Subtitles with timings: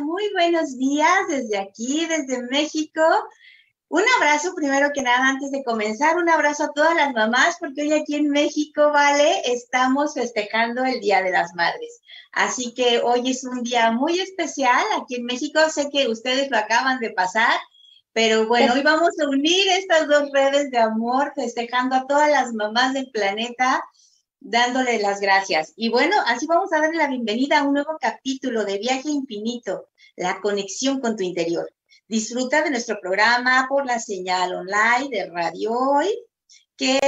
[0.00, 3.02] Muy buenos días desde aquí, desde México.
[3.88, 7.82] Un abrazo primero que nada antes de comenzar, un abrazo a todas las mamás porque
[7.82, 12.00] hoy aquí en México, vale, estamos festejando el Día de las Madres.
[12.32, 15.60] Así que hoy es un día muy especial aquí en México.
[15.68, 17.60] Sé que ustedes lo acaban de pasar,
[18.14, 22.54] pero bueno, hoy vamos a unir estas dos redes de amor festejando a todas las
[22.54, 23.82] mamás del planeta
[24.44, 25.72] dándole las gracias.
[25.76, 29.88] Y bueno, así vamos a darle la bienvenida a un nuevo capítulo de Viaje Infinito,
[30.16, 31.72] la conexión con tu interior.
[32.08, 36.08] Disfruta de nuestro programa por la señal online de Radio Hoy,
[36.76, 36.98] que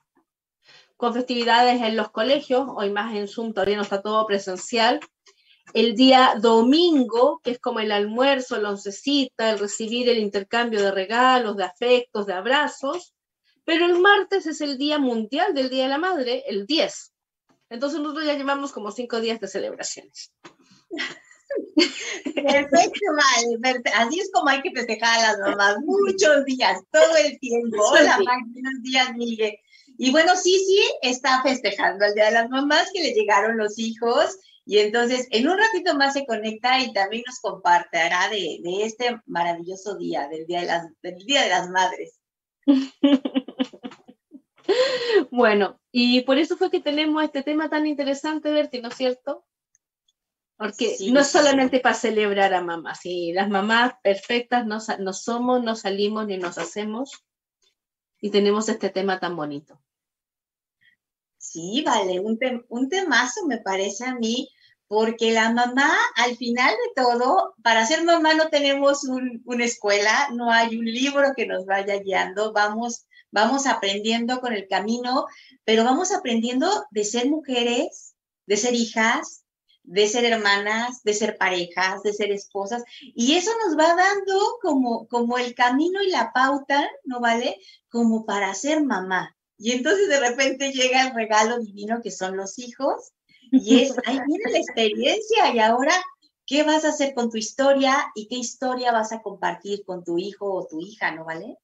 [0.96, 5.00] con festividades en los colegios, hoy más en Zoom todavía no está todo presencial.
[5.74, 10.90] El día domingo, que es como el almuerzo, la oncecita, el recibir el intercambio de
[10.90, 13.14] regalos, de afectos, de abrazos.
[13.64, 17.12] Pero el martes es el Día Mundial del Día de la Madre, el 10.
[17.70, 20.32] Entonces nosotros ya llevamos como cinco días de celebraciones.
[22.34, 23.00] Perfecto,
[23.60, 23.82] vale.
[23.94, 25.76] Así es como hay que festejar a las mamás.
[25.84, 27.82] Muchos días, todo el tiempo.
[27.82, 29.56] Hola, buenos días, Miguel.
[29.98, 33.78] Y bueno, sí, sí, está festejando el Día de las Mamás que le llegaron los
[33.78, 34.38] hijos.
[34.64, 39.20] Y entonces, en un ratito más se conecta y también nos compartirá de, de este
[39.26, 42.18] maravilloso día, del Día de las, del día de las Madres.
[45.30, 49.44] bueno, y por eso fue que tenemos este tema tan interesante, Berti, ¿no es cierto?
[50.56, 55.62] Porque no es solamente para celebrar a mamás, y las mamás perfectas no, no somos,
[55.62, 57.24] no salimos ni nos hacemos,
[58.20, 59.80] y tenemos este tema tan bonito.
[61.52, 64.48] Sí, vale, un, temazo me parece a mí,
[64.88, 69.04] porque la mamá, al final de todo, para ser mamá no tenemos
[69.44, 74.66] una escuela, no hay un libro que nos vaya guiando, vamos, vamos aprendiendo con el
[74.66, 75.26] camino,
[75.64, 78.14] pero vamos aprendiendo de ser mujeres,
[78.46, 79.44] de ser hijas,
[79.82, 85.06] de ser hermanas, de ser parejas, de ser esposas, y eso nos va dando como,
[85.08, 87.58] como el camino y la pauta, ¿no vale?
[87.90, 89.36] Como para ser mamá.
[89.62, 93.12] Y entonces de repente llega el regalo divino que son los hijos
[93.52, 95.92] y es, ahí viene la experiencia y ahora,
[96.44, 100.18] ¿qué vas a hacer con tu historia y qué historia vas a compartir con tu
[100.18, 101.58] hijo o tu hija, ¿no vale?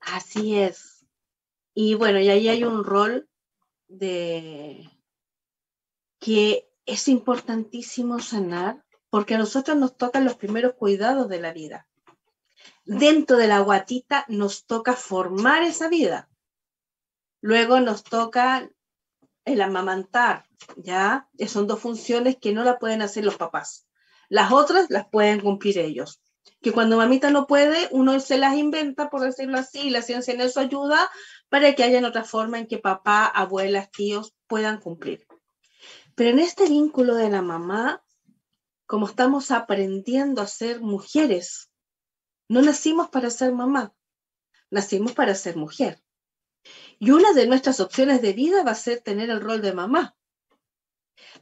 [0.00, 1.04] Así es.
[1.74, 3.28] Y bueno, y ahí hay un rol
[3.86, 4.90] de
[6.18, 11.86] que es importantísimo sanar porque a nosotros nos tocan los primeros cuidados de la vida.
[12.86, 16.30] Dentro de la guatita nos toca formar esa vida.
[17.40, 18.68] Luego nos toca
[19.44, 20.44] el amamantar,
[20.76, 21.28] ¿ya?
[21.46, 23.86] Son dos funciones que no la pueden hacer los papás.
[24.28, 26.20] Las otras las pueden cumplir ellos.
[26.60, 30.34] Que cuando mamita no puede, uno se las inventa, por decirlo así, y la ciencia
[30.34, 31.08] en eso ayuda
[31.48, 35.26] para que haya otra forma en que papá, abuelas, tíos puedan cumplir.
[36.14, 38.02] Pero en este vínculo de la mamá,
[38.86, 41.70] como estamos aprendiendo a ser mujeres,
[42.48, 43.94] no nacimos para ser mamá,
[44.70, 46.02] nacimos para ser mujer.
[46.98, 50.16] Y una de nuestras opciones de vida va a ser tener el rol de mamá,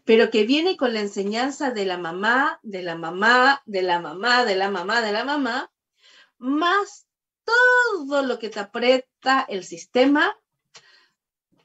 [0.04, 4.44] pero que viene con la enseñanza de la mamá, de la mamá, de la mamá,
[4.44, 5.72] de la mamá, de la mamá,
[6.38, 7.06] más
[7.44, 10.36] todo lo que te aprieta el sistema.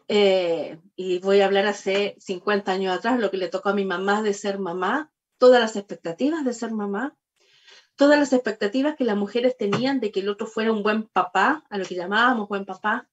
[0.08, 3.86] Eh, y voy a hablar hace 50 años atrás, lo que le tocó a mi
[3.86, 7.16] mamá de ser mamá, todas las expectativas de ser mamá,
[7.96, 11.66] todas las expectativas que las mujeres tenían de que el otro fuera un buen papá,
[11.70, 13.08] a lo que llamábamos buen papá,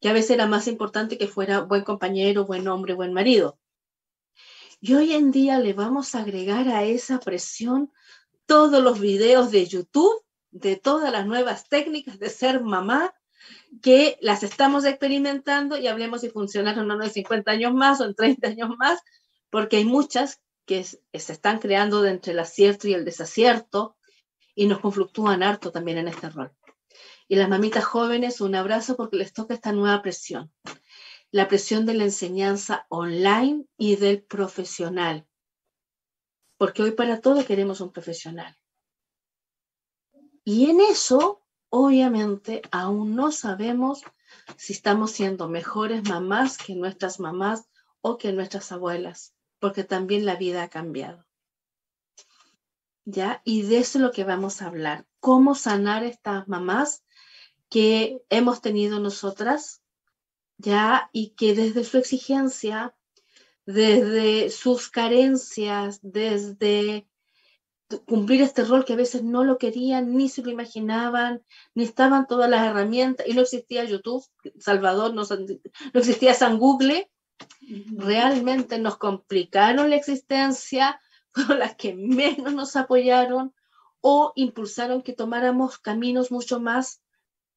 [0.00, 3.58] que a veces era más importante que fuera buen compañero, buen hombre, buen marido.
[4.80, 7.90] Y hoy en día le vamos a agregar a esa presión
[8.44, 13.14] todos los videos de YouTube de todas las nuevas técnicas de ser mamá
[13.82, 18.04] que las estamos experimentando y hablemos si funcionaron o no en 50 años más o
[18.04, 19.00] en 30 años más,
[19.50, 23.96] porque hay muchas que se están creando de entre el acierto y el desacierto
[24.54, 26.52] y nos conflictúan harto también en este rol.
[27.28, 30.52] Y las mamitas jóvenes, un abrazo porque les toca esta nueva presión.
[31.30, 35.26] La presión de la enseñanza online y del profesional.
[36.56, 38.56] Porque hoy para todo queremos un profesional.
[40.44, 44.02] Y en eso, obviamente, aún no sabemos
[44.56, 47.68] si estamos siendo mejores mamás que nuestras mamás
[48.00, 51.26] o que nuestras abuelas, porque también la vida ha cambiado.
[53.04, 53.42] ¿Ya?
[53.44, 55.06] Y de eso es lo que vamos a hablar.
[55.18, 57.04] Cómo sanar estas mamás
[57.68, 59.82] que hemos tenido nosotras,
[60.58, 61.10] ¿ya?
[61.12, 62.94] Y que desde su exigencia,
[63.66, 67.08] desde sus carencias, desde
[68.04, 71.42] cumplir este rol que a veces no lo querían, ni se lo imaginaban,
[71.74, 74.24] ni estaban todas las herramientas, y no existía YouTube,
[74.58, 77.10] Salvador, no, no existía San Google,
[77.96, 81.00] realmente nos complicaron la existencia,
[81.32, 83.54] fueron las que menos nos apoyaron
[84.00, 87.02] o impulsaron que tomáramos caminos mucho más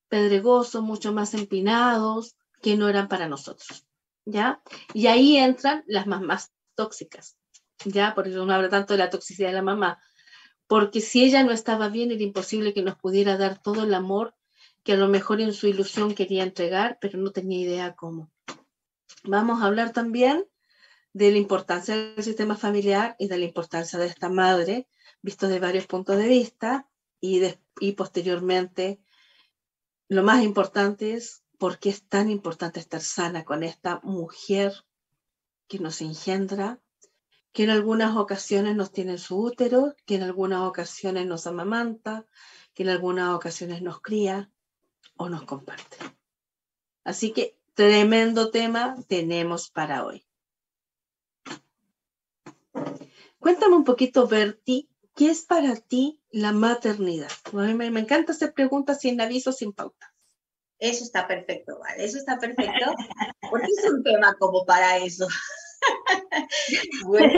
[0.09, 3.85] pedregosos, mucho más empinados, que no eran para nosotros,
[4.25, 4.61] ¿ya?
[4.93, 7.37] Y ahí entran las mamás tóxicas,
[7.85, 8.13] ¿ya?
[8.15, 9.99] Por eso no habla tanto de la toxicidad de la mamá,
[10.67, 14.35] porque si ella no estaba bien era imposible que nos pudiera dar todo el amor
[14.83, 18.31] que a lo mejor en su ilusión quería entregar, pero no tenía idea cómo.
[19.23, 20.45] Vamos a hablar también
[21.13, 24.87] de la importancia del sistema familiar y de la importancia de esta madre,
[25.21, 26.87] visto de varios puntos de vista,
[27.19, 27.41] y,
[27.79, 29.01] y posteriormente
[30.09, 34.73] lo más importante es por qué es tan importante estar sana con esta mujer
[35.67, 36.81] que nos engendra,
[37.51, 42.25] que en algunas ocasiones nos tiene en su útero, que en algunas ocasiones nos amamanta,
[42.73, 44.51] que en algunas ocasiones nos cría
[45.15, 45.97] o nos comparte.
[47.03, 50.25] Así que tremendo tema tenemos para hoy.
[53.37, 57.29] Cuéntame un poquito, Berti, ¿qué es para ti la maternidad?
[57.51, 60.13] me, me encanta hacer preguntas sin aviso, sin pauta.
[60.79, 62.05] Eso está perfecto, ¿vale?
[62.05, 62.95] Eso está perfecto,
[63.51, 65.27] porque es un tema como para eso.
[67.05, 67.33] bueno,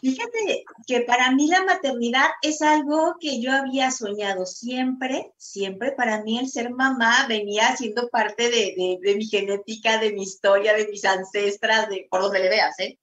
[0.00, 5.92] fíjate que para mí la maternidad es algo que yo había soñado siempre, siempre.
[5.92, 10.88] Para mí el ser mamá venía siendo parte de, mi genética, de mi historia, de
[10.88, 12.98] mis ancestras, de, por donde le veas, ¿eh?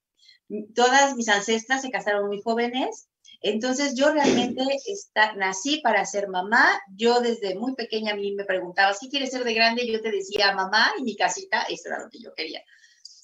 [0.74, 3.09] Todas mis ancestras se casaron muy jóvenes
[3.42, 6.68] entonces yo realmente está, nací para ser mamá.
[6.96, 9.88] Yo desde muy pequeña a mí me preguntaba, si quieres ser de grande?
[9.88, 12.62] Yo te decía, mamá, y mi casita, eso era lo que yo quería.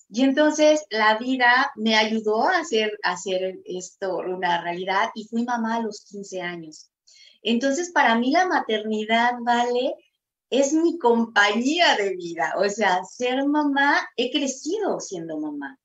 [0.10, 5.76] Y entonces la vida me ayudó a hacer, hacer esto una realidad y fui mamá
[5.76, 6.90] a los 15 años.
[7.42, 9.96] Entonces para mí la maternidad, ¿vale?
[10.50, 12.54] Es mi compañía de vida.
[12.58, 15.78] O sea, ser mamá, he crecido siendo mamá.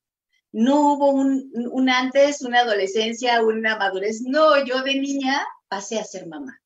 [0.52, 4.22] No hubo un, antes, una adolescencia, una madurez.
[4.22, 6.60] No, yo de niña pasé a ser mamá.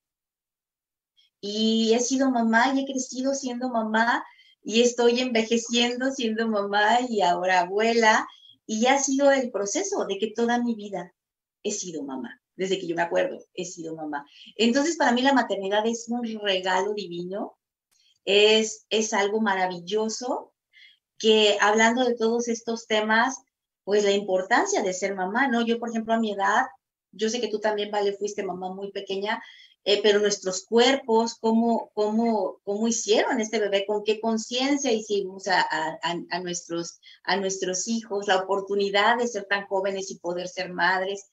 [1.41, 4.25] Y he sido mamá y he crecido siendo mamá
[4.63, 8.27] y estoy envejeciendo siendo mamá y ahora abuela.
[8.67, 11.13] Y ha sido el proceso de que toda mi vida
[11.63, 12.41] he sido mamá.
[12.57, 14.25] Desde que yo me acuerdo, he sido mamá.
[14.57, 17.59] Entonces, para mí la maternidad es un regalo divino,
[18.25, 20.55] es, es algo maravilloso
[21.19, 23.37] que hablando de todos estos temas,
[23.85, 25.65] pues la importancia de ser mamá, ¿no?
[25.65, 26.65] Yo, por ejemplo, a mi edad,
[27.13, 29.43] yo sé que tú también, Vale, fuiste mamá muy pequeña,
[29.85, 33.85] eh, pero nuestros cuerpos, ¿cómo, cómo, cómo hicieron este bebé?
[33.87, 35.99] ¿Con qué conciencia hicimos a, a,
[36.31, 38.27] a, nuestros, a nuestros hijos?
[38.27, 41.29] La oportunidad de ser tan jóvenes y poder ser madres.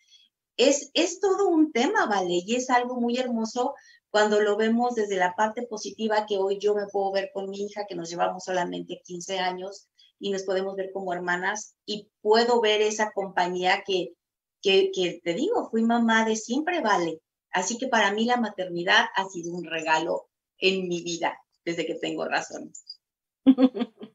[0.57, 2.43] Es, es todo un tema, ¿vale?
[2.45, 3.73] Y es algo muy hermoso
[4.09, 7.63] cuando lo vemos desde la parte positiva que hoy yo me puedo ver con mi
[7.63, 9.87] hija, que nos llevamos solamente 15 años,
[10.21, 14.13] y nos podemos ver como hermanas y puedo ver esa compañía que,
[14.61, 17.19] que, que te digo, fui mamá de siempre, vale.
[17.51, 21.95] Así que para mí la maternidad ha sido un regalo en mi vida desde que
[21.95, 22.71] tengo razón.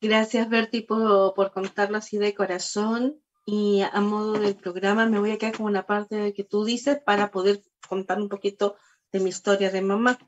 [0.00, 3.22] Gracias, Berti, por, por contarlo así de corazón.
[3.46, 6.64] Y a modo del programa me voy a quedar con una parte de que tú
[6.64, 8.76] dices para poder contar un poquito
[9.12, 10.18] de mi historia de mamá.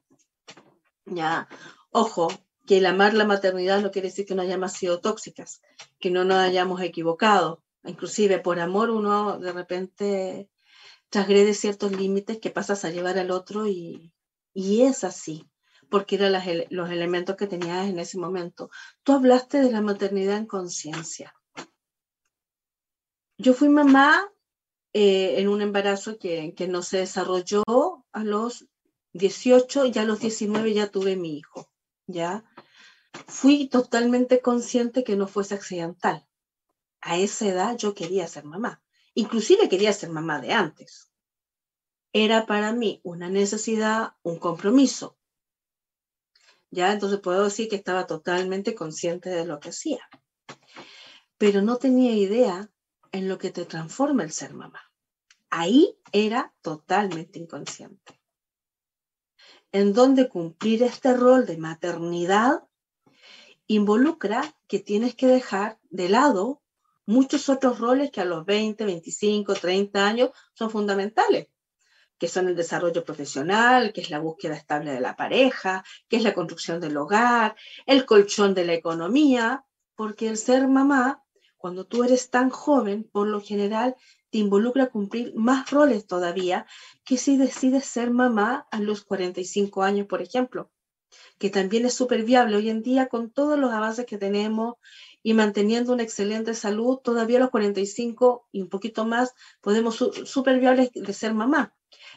[1.07, 1.49] Ya,
[1.91, 2.29] ojo,
[2.67, 5.61] que el amar la maternidad no quiere decir que no hayamos sido tóxicas,
[6.01, 7.63] que no nos hayamos equivocado.
[7.85, 10.49] Inclusive por amor uno de repente
[11.11, 14.13] transgrede ciertos límites que pasas a llevar al otro y,
[14.55, 15.49] y es así,
[15.91, 16.33] porque eran
[16.71, 18.71] los elementos que tenías en ese momento.
[19.03, 21.35] Tú hablaste de la maternidad en conciencia.
[23.37, 24.29] Yo fui mamá
[24.93, 27.65] eh, en un embarazo que, que no se desarrolló
[28.13, 28.67] a los
[29.13, 31.71] 18 y a los 19 ya tuve mi hijo,
[32.07, 32.45] ¿ya?
[33.27, 36.27] Fui totalmente consciente que no fuese accidental.
[37.01, 38.83] A esa edad yo quería ser mamá.
[39.15, 41.11] Inclusive quería ser mamá de antes.
[42.13, 45.19] Era para mí una necesidad, un compromiso.
[46.71, 50.09] Ya, entonces puedo decir que estaba totalmente consciente de lo que hacía.
[51.39, 52.71] Pero no tenía idea
[53.13, 54.81] en lo que te transforma el ser mamá.
[55.51, 58.21] ahí era totalmente inconsciente.
[59.71, 62.67] En donde cumplir este rol de maternidad
[63.67, 66.63] involucra que tienes que dejar de lado
[67.07, 71.49] muchos otros roles que a los 20, 25, 30 años son fundamentales,
[72.19, 76.23] que son el desarrollo profesional, que es la búsqueda estable de la pareja, que es
[76.23, 77.57] la construcción del hogar,
[77.87, 81.23] el colchón de la economía, porque el ser mamá,
[81.57, 83.97] cuando tú eres tan joven, por lo general
[84.31, 86.67] te involucra cumplir más roles todavía
[87.05, 90.71] que si decides ser mamá a los 45 años, por ejemplo,
[91.39, 94.75] que también es súper viable hoy en día con todos los avances que tenemos
[95.23, 100.61] y manteniendo una excelente salud, todavía a los 45 y un poquito más podemos súper
[100.61, 101.75] viables de ser mamá.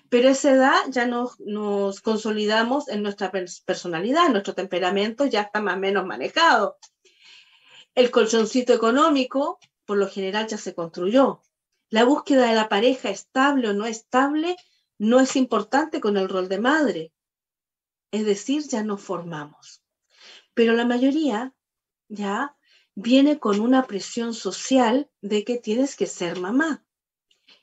[0.10, 3.32] Pero esa edad ya nos, nos consolidamos en nuestra
[3.66, 6.78] personalidad, nuestro temperamento ya está más o menos manejado.
[7.96, 11.42] El colchoncito económico, por lo general, ya se construyó.
[11.90, 14.58] La búsqueda de la pareja estable o no estable
[14.98, 17.12] no es importante con el rol de madre.
[18.12, 19.84] Es decir, ya nos formamos.
[20.54, 21.54] Pero la mayoría
[22.08, 22.56] ya
[22.96, 26.84] viene con una presión social de que tienes que ser mamá.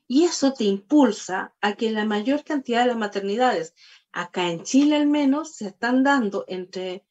[0.07, 3.75] Y eso te impulsa a que la mayor cantidad de las maternidades,
[4.13, 7.05] acá en Chile al menos, se están dando entre,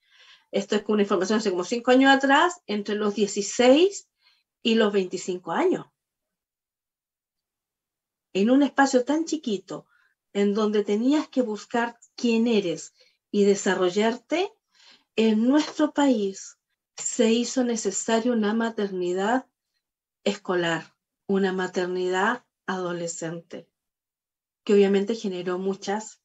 [0.52, 4.08] esto es una información hace como cinco años atrás, entre los 16
[4.62, 5.88] y los 25 años.
[8.34, 9.86] En un espacio tan chiquito,
[10.34, 12.94] en donde tenías que buscar quién eres
[13.34, 14.54] y desarrollarte,
[15.16, 16.60] en nuestro país
[16.96, 19.48] se hizo necesaria una maternidad
[20.24, 20.94] escolar,
[21.26, 23.68] una maternidad adolescente,
[24.64, 26.22] que obviamente generó muchas,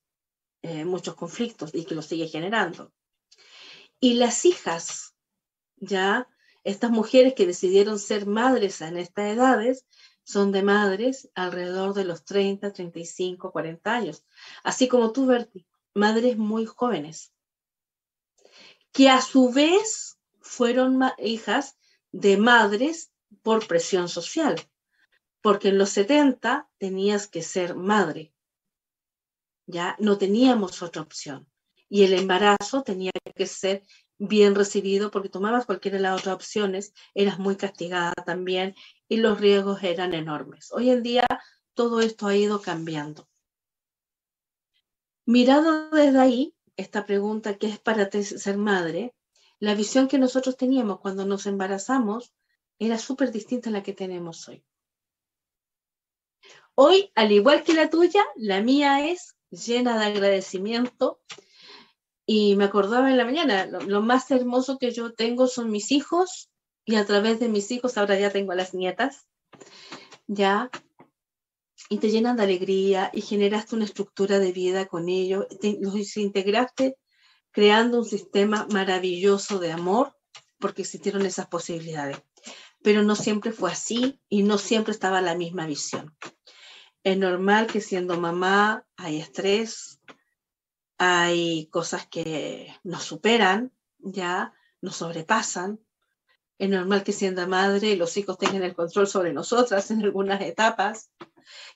[0.60, 2.92] eh, muchos conflictos y que lo sigue generando.
[4.00, 5.14] Y las hijas,
[5.76, 6.28] ya,
[6.62, 9.86] estas mujeres que decidieron ser madres en estas edades,
[10.24, 14.26] son de madres alrededor de los 30, 35, 40 años.
[14.62, 17.32] Así como tú, Berti, madres muy jóvenes,
[18.92, 21.78] que a su vez fueron hijas
[22.12, 24.56] de madres por presión social,
[25.40, 28.32] porque en los 70 tenías que ser madre,
[29.66, 31.46] ya no teníamos otra opción.
[31.90, 33.82] Y el embarazo tenía que ser
[34.18, 38.74] bien recibido porque tomabas cualquiera de las otras opciones, eras muy castigada también
[39.08, 40.72] y los riesgos eran enormes.
[40.72, 41.26] Hoy en día
[41.74, 43.28] todo esto ha ido cambiando.
[45.28, 49.14] Mirado desde ahí, esta pregunta, ¿qué es para ser madre?
[49.60, 52.32] la visión que nosotros teníamos cuando nos embarazamos
[52.78, 54.64] era súper distinta a la que tenemos hoy.
[56.74, 61.20] Hoy, al igual que la tuya, la mía es llena de agradecimiento.
[62.24, 66.48] Y me acordaba en la mañana, lo, más hermoso que yo tengo son mis hijos
[66.86, 69.26] y a través de mis hijos ahora ya tengo a las nietas,
[70.26, 70.70] ya,
[71.88, 75.46] y te llenan de alegría y generaste una estructura de vida con ellos,
[75.80, 76.96] los integraste
[77.50, 80.14] creando un sistema maravilloso de amor,
[80.58, 82.18] porque existieron esas posibilidades.
[82.82, 86.16] Pero no siempre fue así y no siempre estaba la misma visión.
[87.02, 90.00] Es normal que siendo mamá hay estrés,
[90.98, 95.80] hay cosas que nos superan, ya nos sobrepasan.
[96.58, 101.10] Es normal que siendo madre los hijos tengan el control sobre nosotras en algunas etapas,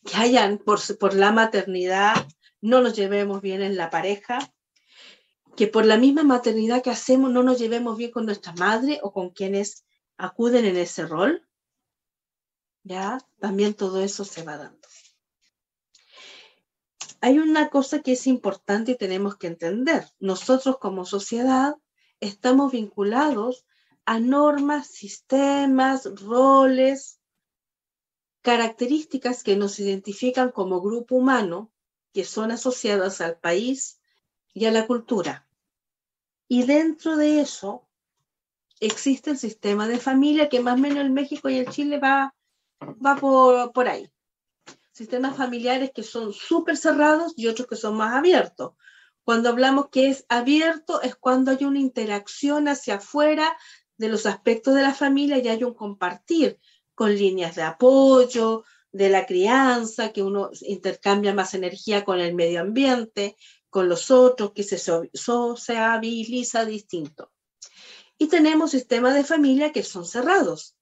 [0.05, 2.15] que hayan por, por la maternidad,
[2.61, 4.39] no nos llevemos bien en la pareja,
[5.57, 9.13] que por la misma maternidad que hacemos no nos llevemos bien con nuestra madre o
[9.13, 9.85] con quienes
[10.17, 11.47] acuden en ese rol,
[12.85, 14.89] ya también todo eso se va dando.
[17.21, 20.09] Hay una cosa que es importante y tenemos que entender.
[20.19, 21.77] Nosotros como sociedad
[22.19, 23.65] estamos vinculados
[24.05, 27.21] a normas, sistemas, roles,
[28.43, 31.73] características que nos identifican como grupo humano,
[32.13, 34.01] que son asociadas al país,
[34.55, 35.47] y a la cultura.
[36.49, 37.89] Y dentro de eso
[38.81, 42.35] existe el sistema de familia que más o menos en México y en Chile va,
[42.83, 44.13] va por, por ahí.
[44.93, 48.73] Sistemas familiares que son súper cerrados y otros que son más abiertos.
[49.25, 53.57] Cuando hablamos que es abierto es cuando hay una interacción hacia afuera
[53.97, 56.59] de los aspectos de la familia y hay un compartir
[57.03, 62.61] con líneas de apoyo, de la crianza, que uno intercambia más energía con el medio
[62.61, 63.37] ambiente,
[63.71, 67.33] con los otros, que se sociabiliza distinto.
[68.19, 70.77] Y tenemos sistemas de familia que son cerrados,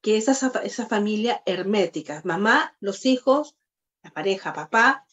[0.00, 3.54] que es esa, esa familia hermética, mamá, los hijos,
[4.02, 5.06] la pareja, papá,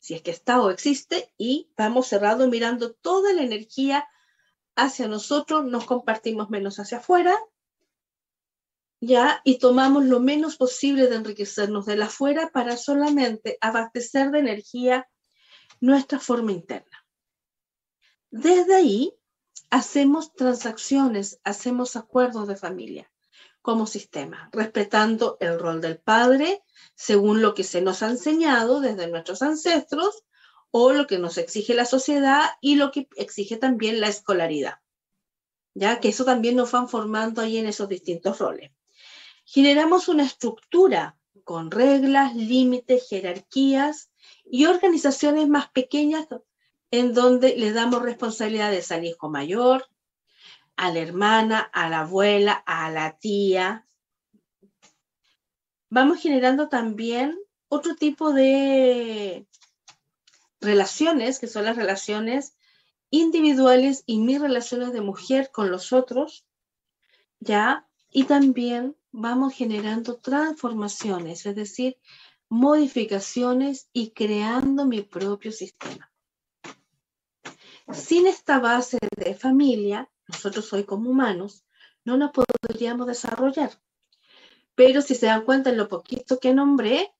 [0.00, 4.08] si es que está o existe, y vamos cerrado mirando toda la energía
[4.74, 7.38] hacia nosotros, nos compartimos menos hacia afuera,
[9.02, 9.40] ¿ya?
[9.42, 15.08] Y tomamos lo menos posible de enriquecernos de la afuera para solamente abastecer de energía
[15.80, 17.04] nuestra forma interna.
[18.30, 19.12] Desde ahí
[19.70, 23.10] hacemos transacciones, hacemos acuerdos de familia
[23.60, 26.62] como sistema, respetando el rol del padre
[26.94, 30.22] según lo que se nos ha enseñado desde nuestros ancestros
[30.70, 34.76] o lo que nos exige la sociedad y lo que exige también la escolaridad.
[35.74, 38.70] Ya que eso también nos van formando ahí en esos distintos roles
[39.44, 44.10] generamos una estructura con reglas, límites, jerarquías
[44.44, 46.26] y organizaciones más pequeñas
[46.90, 49.88] en donde le damos responsabilidades al hijo mayor,
[50.76, 53.86] a la hermana, a la abuela, a la tía.
[55.88, 59.46] Vamos generando también otro tipo de
[60.60, 62.54] relaciones, que son las relaciones
[63.10, 66.46] individuales y mis relaciones de mujer con los otros,
[67.40, 67.86] ¿ya?
[68.10, 71.98] Y también vamos generando transformaciones, es decir,
[72.48, 76.10] modificaciones y creando mi propio sistema.
[77.92, 81.64] Sin esta base de familia, nosotros hoy como humanos,
[82.04, 83.70] no nos podríamos desarrollar.
[84.74, 87.12] Pero si se dan cuenta en lo poquito que nombré,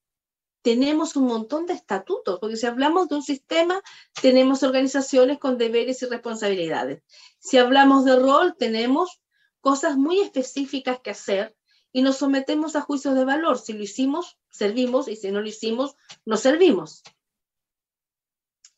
[0.62, 3.82] tenemos un montón de estatutos, porque si hablamos de un sistema,
[4.22, 7.02] tenemos organizaciones con deberes y responsabilidades.
[7.38, 9.20] Si hablamos de rol, tenemos
[9.61, 11.56] cosas muy específicas que hacer
[11.92, 13.58] y nos sometemos a juicios de valor.
[13.58, 17.02] Si lo hicimos, servimos y si no lo hicimos, no servimos.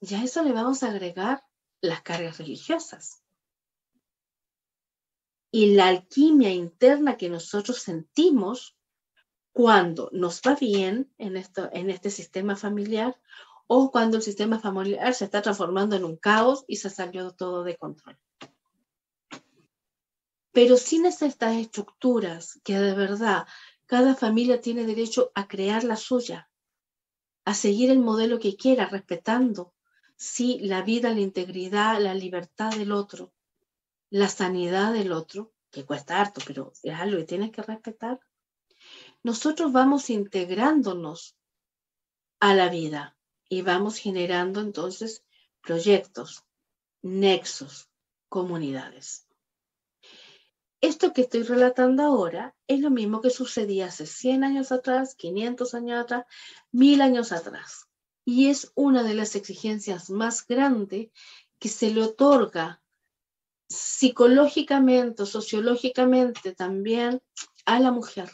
[0.00, 1.44] Ya a eso le vamos a agregar
[1.80, 3.22] las cargas religiosas.
[5.50, 8.76] Y la alquimia interna que nosotros sentimos
[9.52, 13.20] cuando nos va bien en, esto, en este sistema familiar
[13.68, 17.62] o cuando el sistema familiar se está transformando en un caos y se salió todo
[17.62, 18.18] de control.
[20.54, 23.44] Pero sin estas estructuras que de verdad
[23.86, 26.48] cada familia tiene derecho a crear la suya,
[27.44, 29.74] a seguir el modelo que quiera, respetando,
[30.16, 33.32] sí, la vida, la integridad, la libertad del otro,
[34.10, 38.20] la sanidad del otro, que cuesta harto, pero es algo que tienes que respetar.
[39.24, 41.36] Nosotros vamos integrándonos
[42.38, 43.16] a la vida
[43.48, 45.24] y vamos generando entonces
[45.60, 46.44] proyectos,
[47.02, 47.90] nexos,
[48.28, 49.23] comunidades.
[50.84, 55.72] Esto que estoy relatando ahora es lo mismo que sucedía hace 100 años atrás, 500
[55.72, 56.26] años atrás,
[56.72, 57.88] 1000 años atrás.
[58.26, 61.08] Y es una de las exigencias más grandes
[61.58, 62.82] que se le otorga
[63.66, 67.22] psicológicamente, sociológicamente también
[67.64, 68.28] a la mujer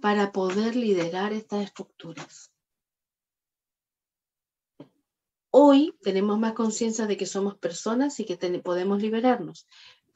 [0.00, 2.52] para poder liderar estas estructuras.
[5.50, 9.66] Hoy tenemos más conciencia de que somos personas y que podemos liberarnos,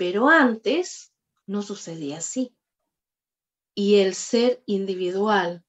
[0.01, 1.13] pero antes
[1.45, 2.57] no sucedía así.
[3.75, 5.63] Y el ser individual,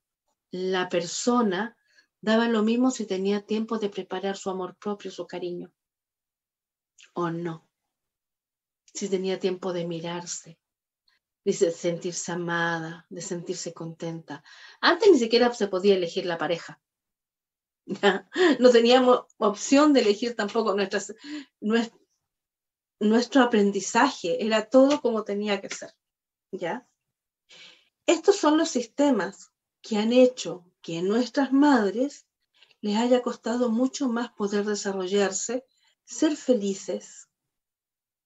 [0.51, 1.75] la persona,
[2.21, 5.73] daba lo mismo si tenía tiempo de preparar su amor propio, su cariño,
[7.11, 7.67] o no.
[8.93, 10.57] Si tenía tiempo de mirarse,
[11.43, 14.45] de sentirse amada, de sentirse contenta.
[14.79, 16.81] Antes ni siquiera se podía elegir la pareja.
[18.61, 21.13] No teníamos opción de elegir tampoco nuestras,
[23.01, 25.91] nuestro aprendizaje, era todo como tenía que ser,
[26.51, 26.87] ¿ya?
[28.05, 32.27] Estos son los sistemas que han hecho que a nuestras madres
[32.79, 35.65] les haya costado mucho más poder desarrollarse,
[36.05, 37.27] ser felices,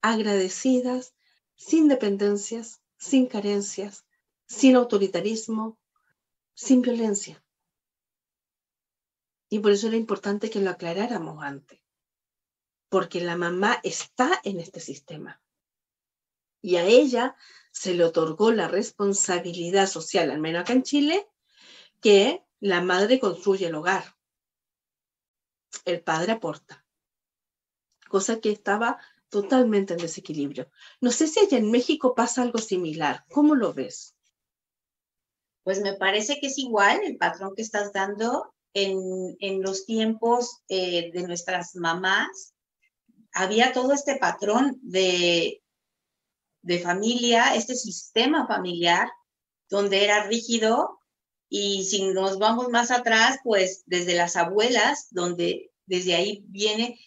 [0.02, 1.16] agradecidas,
[1.56, 4.06] sin dependencias, sin carencias,
[4.46, 5.80] sin autoritarismo,
[6.54, 7.42] sin violencia.
[9.50, 11.85] Y por eso era importante que lo aclaráramos antes
[12.96, 15.42] porque la mamá está en este sistema.
[16.62, 17.36] Y a ella
[17.74, 21.28] se le otorgó la responsabilidad social, al menos acá en Chile,
[22.00, 24.16] que la madre construye el hogar.
[25.84, 26.86] El padre aporta.
[28.08, 30.72] Cosa que estaba totalmente en desequilibrio.
[31.02, 33.26] No sé si allá en México pasa algo similar.
[33.30, 34.16] ¿Cómo lo ves?
[35.64, 41.12] Pues me parece que es igual el patrón que estás dando en, los tiempos eh,
[41.12, 42.55] de nuestras mamás
[43.36, 45.62] había todo este patrón de,
[46.62, 49.10] de familia, este sistema familiar,
[49.70, 51.00] donde era rígido
[51.50, 56.98] y si nos vamos más atrás, pues desde las abuelas, donde desde ahí viene,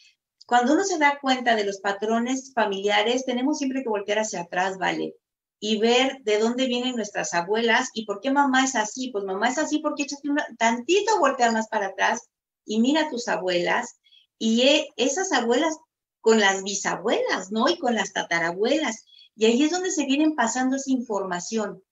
[0.47, 4.77] cuando uno se da cuenta de los patrones familiares, tenemos siempre que voltear hacia atrás,
[4.79, 5.15] ¿vale?
[5.61, 9.11] Y ver de dónde vienen nuestras abuelas y por qué mamá es así.
[9.11, 12.29] Pues mamá es así porque échate un tantito, voltea más para atrás
[12.65, 13.99] y mira tus abuelas.
[14.39, 15.75] Y e, esas abuelas
[16.21, 17.69] con las bisabuelas, ¿no?
[17.69, 19.05] Y con las tatarabuelas.
[19.37, 21.83] Y ahí es donde se vienen pasando esa información.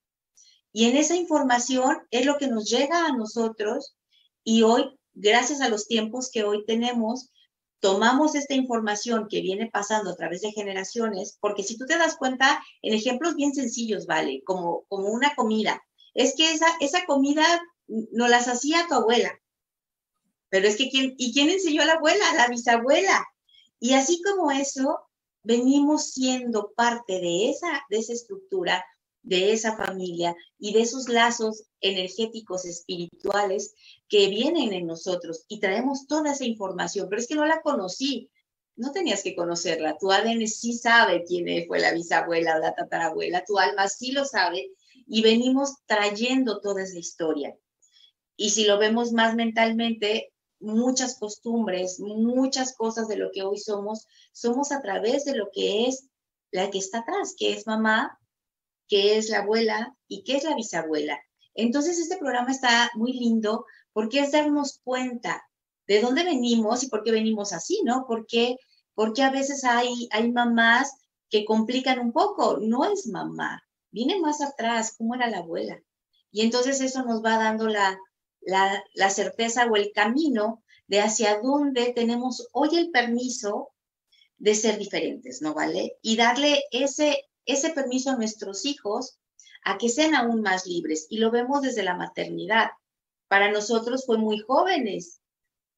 [0.72, 3.96] Y en esa información es lo que nos llega a nosotros
[4.44, 7.30] y hoy, gracias a los tiempos que hoy tenemos,
[7.80, 12.16] tomamos esta información que viene pasando a través de generaciones, porque si tú te das
[12.16, 14.42] cuenta, en ejemplos bien sencillos, ¿vale?
[14.44, 15.82] Como, como una comida.
[16.14, 17.44] Es que esa, esa comida
[17.86, 19.32] no las hacía tu abuela.
[20.48, 22.34] Pero es que, ¿quién, ¿y quién enseñó a la abuela?
[22.34, 23.26] La bisabuela.
[23.78, 25.00] Y así como eso,
[25.42, 28.84] venimos siendo parte de esa, de esa estructura,
[29.22, 33.74] de esa familia y de esos lazos energéticos espirituales
[34.08, 38.30] que vienen en nosotros y traemos toda esa información, pero es que no la conocí,
[38.76, 43.44] no tenías que conocerla, tu ADN sí sabe quién fue la bisabuela o la tatarabuela,
[43.44, 44.70] tu alma sí lo sabe.
[45.08, 47.56] Y venimos trayendo toda esa historia.
[48.36, 50.32] Y si lo vemos más mentalmente,
[50.66, 55.86] muchas costumbres, muchas cosas de lo que hoy somos, somos a través de lo que
[55.86, 56.08] es
[56.50, 58.18] la que está atrás, que es mamá,
[58.88, 61.18] que es la abuela y que es la bisabuela.
[61.54, 65.42] Entonces, este programa está muy lindo porque es darnos cuenta
[65.86, 68.04] de dónde venimos y por qué venimos así, ¿no?
[68.06, 68.56] Porque,
[68.94, 70.92] porque a veces hay, hay mamás
[71.30, 72.58] que complican un poco.
[72.60, 75.80] No es mamá, viene más atrás, cómo era la abuela.
[76.30, 77.98] Y entonces eso nos va dando la,
[78.46, 83.72] la, la certeza o el camino de hacia dónde tenemos hoy el permiso
[84.38, 85.98] de ser diferentes, ¿no vale?
[86.00, 89.18] Y darle ese, ese permiso a nuestros hijos
[89.64, 91.06] a que sean aún más libres.
[91.10, 92.70] Y lo vemos desde la maternidad.
[93.28, 95.20] Para nosotros fue muy jóvenes.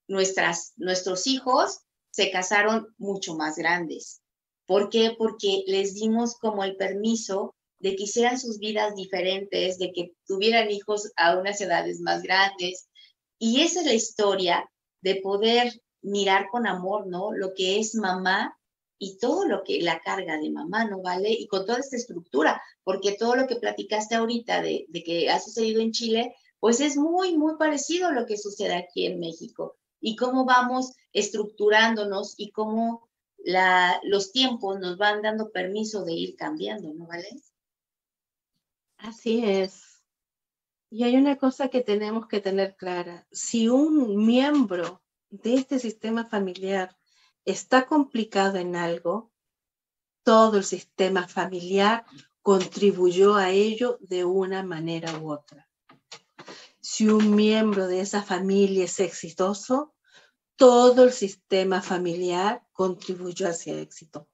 [0.06, 4.20] Nuestras, nuestros hijos se casaron mucho más grandes.
[4.66, 5.14] ¿Por qué?
[5.16, 10.70] Porque les dimos como el permiso de que hicieran sus vidas diferentes, de que tuvieran
[10.70, 12.88] hijos a unas edades más grandes.
[13.38, 17.32] Y esa es la historia de poder mirar con amor, ¿no?
[17.32, 18.58] Lo que es mamá
[18.98, 21.30] y todo lo que la carga de mamá, ¿no vale?
[21.30, 25.38] Y con toda esta estructura, porque todo lo que platicaste ahorita de, de que ha
[25.38, 29.76] sucedido en Chile, pues es muy, muy parecido a lo que sucede aquí en México
[30.00, 36.36] y cómo vamos estructurándonos y cómo la, los tiempos nos van dando permiso de ir
[36.36, 37.28] cambiando, ¿no vale?
[38.98, 40.04] Así es.
[40.90, 43.26] Y hay una cosa que tenemos que tener clara.
[43.30, 46.96] Si un miembro de este sistema familiar
[47.44, 49.30] está complicado en algo,
[50.22, 52.04] todo el sistema familiar
[52.42, 55.68] contribuyó a ello de una manera u otra.
[56.80, 59.94] Si un miembro de esa familia es exitoso,
[60.56, 64.28] todo el sistema familiar contribuyó hacia éxito.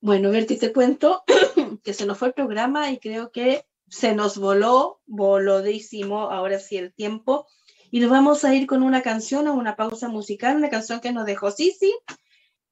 [0.00, 1.24] Bueno, Berti, te cuento
[1.82, 6.76] que se nos fue el programa y creo que se nos voló, volodísimo, ahora sí
[6.76, 7.46] el tiempo.
[7.92, 11.12] Y nos vamos a ir con una canción o una pausa musical, una canción que
[11.12, 11.94] nos dejó Sisi,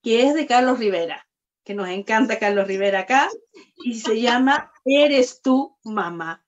[0.03, 1.29] que es de Carlos Rivera,
[1.63, 3.31] que nos encanta Carlos Rivera acá,
[3.85, 6.45] y se llama Eres tú, mamá.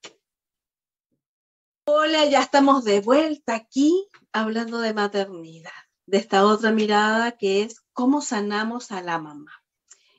[1.85, 5.71] Hola, ya estamos de vuelta aquí hablando de maternidad,
[6.05, 9.53] de esta otra mirada que es cómo sanamos a la mamá.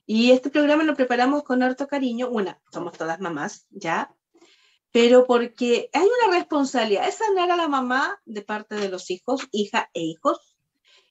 [0.07, 2.31] Y este programa lo preparamos con harto cariño.
[2.31, 4.17] Una, somos todas mamás, ya,
[4.97, 9.47] pero porque hay una responsabilidad, es sanar a la mamá de parte de los hijos,
[9.53, 10.57] hija e hijos.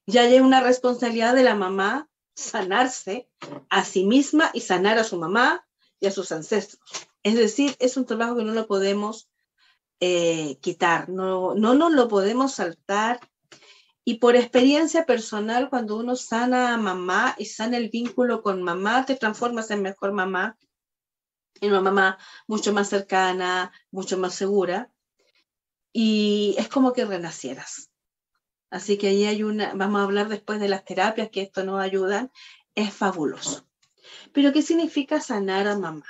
[0.08, 3.30] Ya hay una responsabilidad de la mamá sanarse
[3.70, 5.68] a sí misma y sanar a su mamá
[6.00, 6.82] y a sus ancestros.
[7.22, 9.30] Es decir, es un trabajo que no lo podemos
[10.00, 13.20] eh, quitar, no, no nos lo podemos saltar.
[14.04, 19.06] Y por experiencia personal, cuando uno sana a mamá y sana el vínculo con mamá,
[19.06, 20.58] te transformas en mejor mamá
[21.60, 24.90] en una mamá mucho más cercana, mucho más segura,
[25.92, 27.90] y es como que renacieras.
[28.70, 31.80] Así que ahí hay una, vamos a hablar después de las terapias que esto nos
[31.80, 32.30] ayudan,
[32.74, 33.66] es fabuloso.
[34.32, 36.04] Pero ¿qué significa sanar a mamá?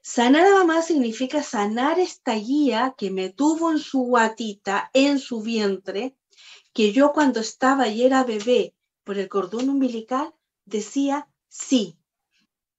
[0.00, 5.42] Sanar a mamá significa sanar esta guía que me tuvo en su guatita, en su
[5.42, 6.16] vientre,
[6.72, 8.74] que yo cuando estaba y era bebé
[9.04, 11.98] por el cordón umbilical decía, sí,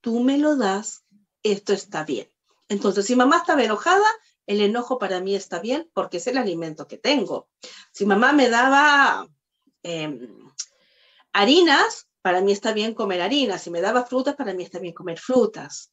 [0.01, 1.03] tú me lo das
[1.43, 2.31] esto está bien.
[2.69, 4.07] Entonces, si mamá estaba enojada,
[4.45, 7.49] el enojo para mí está bien porque es el alimento que tengo.
[7.91, 9.27] Si mamá me daba
[9.83, 10.51] em,
[11.33, 13.61] harinas, para mí está bien comer harinas.
[13.61, 15.91] Si me daba frutas, para mí está bien comer frutas.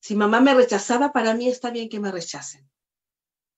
[0.00, 2.68] Si mamá me rechazaba, para mí está bien que me rechacen.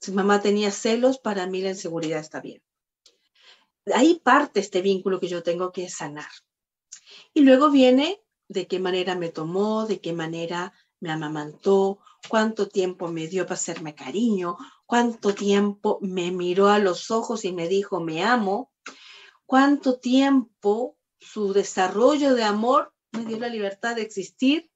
[0.01, 2.63] Si mamá tenía celos, para mí la inseguridad está bien.
[3.95, 6.31] Ahí parte este vínculo que yo tengo que sanar.
[7.33, 13.09] Y luego viene de qué manera me tomó, de qué manera me amamantó, cuánto tiempo
[13.09, 14.57] me dio para hacerme cariño,
[14.87, 18.73] cuánto tiempo me miró a los ojos y me dijo me amo,
[19.45, 24.71] cuánto tiempo su desarrollo de amor me dio la libertad de existir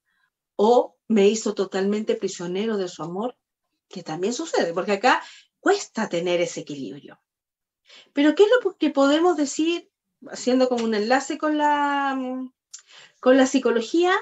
[0.57, 3.37] o me hizo totalmente prisionero de su amor,
[3.89, 5.23] que también sucede, porque acá
[5.59, 7.21] cuesta tener ese equilibrio.
[8.13, 9.91] Pero ¿qué es lo que podemos decir,
[10.29, 12.17] haciendo como un enlace con la,
[13.21, 14.15] con la psicología?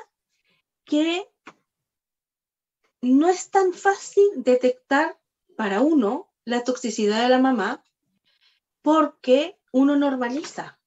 [0.85, 1.29] Que
[3.01, 5.19] no es tan fácil detectar
[5.57, 7.85] para uno la toxicidad de la mamá
[8.83, 10.79] porque uno normaliza.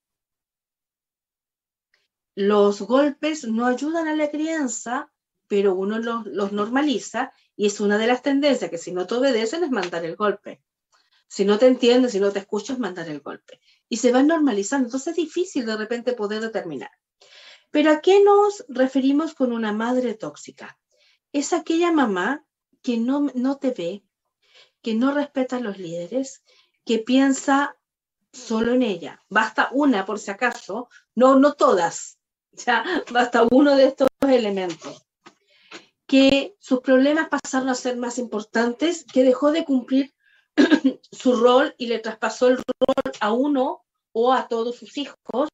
[2.35, 5.11] Los golpes no ayudan a la crianza,
[5.47, 9.63] pero uno los, normaliza y es una de las tendencias que si no te obedecen
[9.63, 10.63] es mandar el golpe.
[11.27, 13.61] Si no te entiendes, si no te escuchas, mandar el golpe.
[13.87, 14.87] Y se van normalizando.
[14.87, 16.91] Entonces es difícil de repente poder determinar.
[17.69, 20.77] Pero ¿a qué nos referimos con una madre tóxica?
[21.33, 22.45] Es aquella mamá
[22.81, 24.03] que no, no te ve,
[24.81, 26.43] que no respeta a los líderes,
[26.85, 27.77] que piensa
[28.33, 29.23] solo en ella.
[29.29, 32.19] Basta una, por si acaso, no, no todas,
[32.51, 35.05] ya basta uno de estos elementos.
[36.07, 40.13] Que sus problemas pasaron a ser más importantes, que dejó de cumplir
[41.11, 45.49] su rol y le traspasó el rol a uno o a todos sus hijos,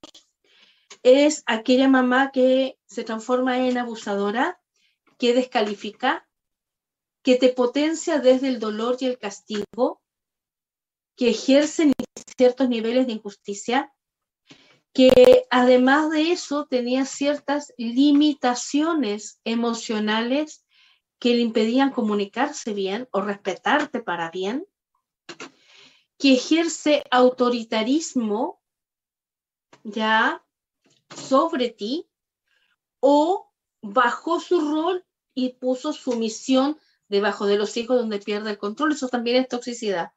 [1.03, 4.59] es aquella mamá que se transforma en abusadora,
[5.17, 6.27] que descalifica,
[7.23, 10.01] que te potencia desde el dolor y el castigo,
[11.15, 11.91] que ejerce
[12.37, 13.91] ciertos niveles de injusticia,
[14.93, 20.65] que además de eso tenía ciertas limitaciones emocionales
[21.19, 24.67] que le impedían comunicarse bien o respetarte para bien,
[26.17, 28.61] que ejerce autoritarismo
[29.83, 30.43] ya
[31.15, 32.09] sobre ti
[32.99, 33.51] o
[33.81, 35.06] bajó su rol
[35.37, 38.93] y puso su misión debajo de los hijos donde pierde el control.
[38.93, 40.13] Eso también es toxicidad.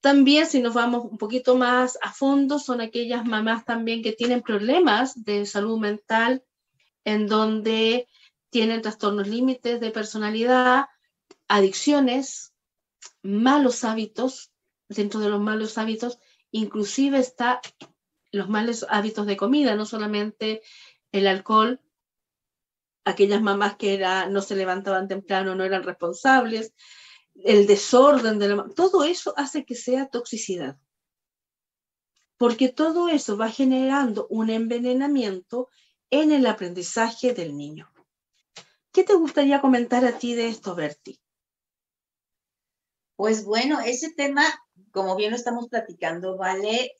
[0.00, 4.40] También, si nos vamos un poquito más a fondo, son aquellas mamás también que tienen
[4.40, 6.42] problemas de salud mental,
[7.04, 8.08] en donde
[8.48, 10.86] tienen trastornos límites de personalidad,
[11.46, 12.54] adicciones,
[13.22, 14.52] malos hábitos,
[14.88, 16.18] dentro de los malos hábitos,
[16.50, 17.60] inclusive está
[18.32, 20.62] los malos hábitos de comida, no solamente
[21.12, 21.82] el alcohol,
[23.08, 26.74] aquellas mamás que no se levantaban temprano, no eran responsables,
[27.34, 28.68] el desorden de la...
[28.74, 30.78] Todo eso hace que sea toxicidad.
[32.36, 35.68] Porque todo eso va generando un envenenamiento
[36.10, 37.92] en el aprendizaje del niño.
[38.92, 41.20] ¿Qué te gustaría comentar a ti de esto, Berti?
[43.16, 44.44] Pues bueno, ese tema,
[44.92, 46.92] como bien lo estamos platicando, vale,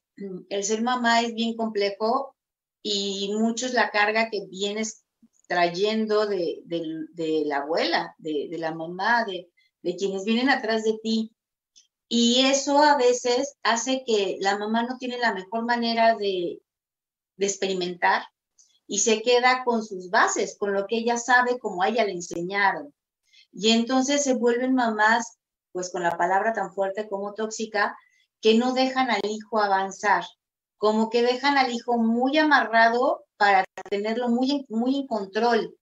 [0.48, 2.36] el ser mamá es bien complejo
[2.82, 5.04] y mucho es la carga que vienes
[5.48, 6.62] trayendo de,
[7.46, 9.48] la abuela, de, la mamá, de,
[9.96, 11.34] quienes vienen atrás de ti.
[12.08, 16.62] Y eso a veces hace que la mamá no tiene la mejor manera de,
[17.36, 18.22] de experimentar
[18.86, 22.12] y se queda con sus bases, con lo que ella sabe, como a ella le
[22.12, 22.94] enseñaron.
[23.52, 25.38] Y entonces se vuelven mamás
[25.72, 27.96] pues con la palabra tan fuerte como tóxica,
[28.40, 30.24] que no dejan al hijo avanzar,
[30.78, 35.76] como que dejan al hijo muy amarrado para tenerlo muy, muy en control.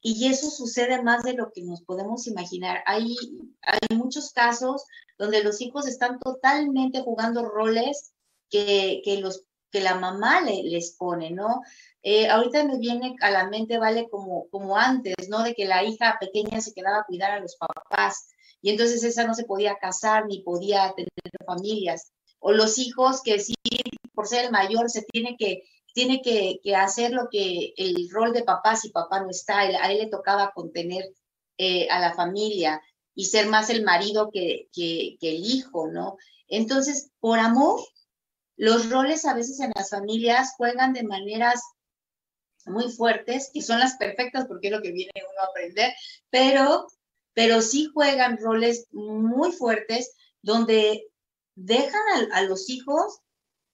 [0.00, 2.82] Y eso sucede más de lo que nos podemos imaginar.
[2.86, 3.14] Hay,
[3.62, 4.84] hay muchos casos
[5.18, 8.12] donde los hijos están totalmente jugando roles
[8.50, 11.62] que, que los, que la mamá le, les pone, ¿no?
[12.02, 15.44] Eh, ahorita me viene a la mente, vale, como, como antes, ¿no?
[15.44, 18.28] De que la hija pequeña se quedaba a cuidar a los papás
[18.62, 21.10] y entonces esa no se podía casar ni podía tener
[21.44, 22.12] familias.
[22.38, 23.54] O los hijos que sí,
[24.22, 28.44] por ser el mayor, se tiene que, tiene que, hacer lo que el rol de
[28.44, 31.12] papá si papá no está, a él le tocaba contener
[31.58, 32.80] eh, a la familia
[33.16, 36.18] y ser más el marido que, que, que el hijo, ¿no?
[36.46, 37.80] Entonces, por amor,
[38.56, 41.60] los roles a veces en las familias juegan de maneras
[42.64, 45.92] muy fuertes, y son las perfectas porque es lo que viene uno a aprender,
[46.30, 46.86] pero
[47.34, 51.08] pero sí juegan roles muy fuertes donde
[51.56, 53.20] dejan a, los hijos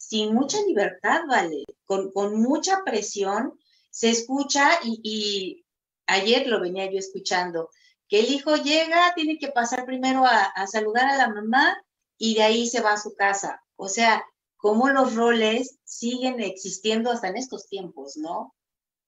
[0.09, 1.64] sin mucha libertad, ¿vale?
[1.85, 3.59] Con, mucha presión.
[3.90, 5.64] Se escucha y,
[6.07, 7.71] ayer lo venía yo escuchando,
[8.09, 11.77] que el hijo llega, tiene que pasar primero a, a saludar a la mamá
[12.16, 13.62] y de ahí se va a su casa.
[13.77, 14.25] O sea,
[14.57, 18.55] cómo los roles siguen existiendo hasta en estos tiempos, ¿no?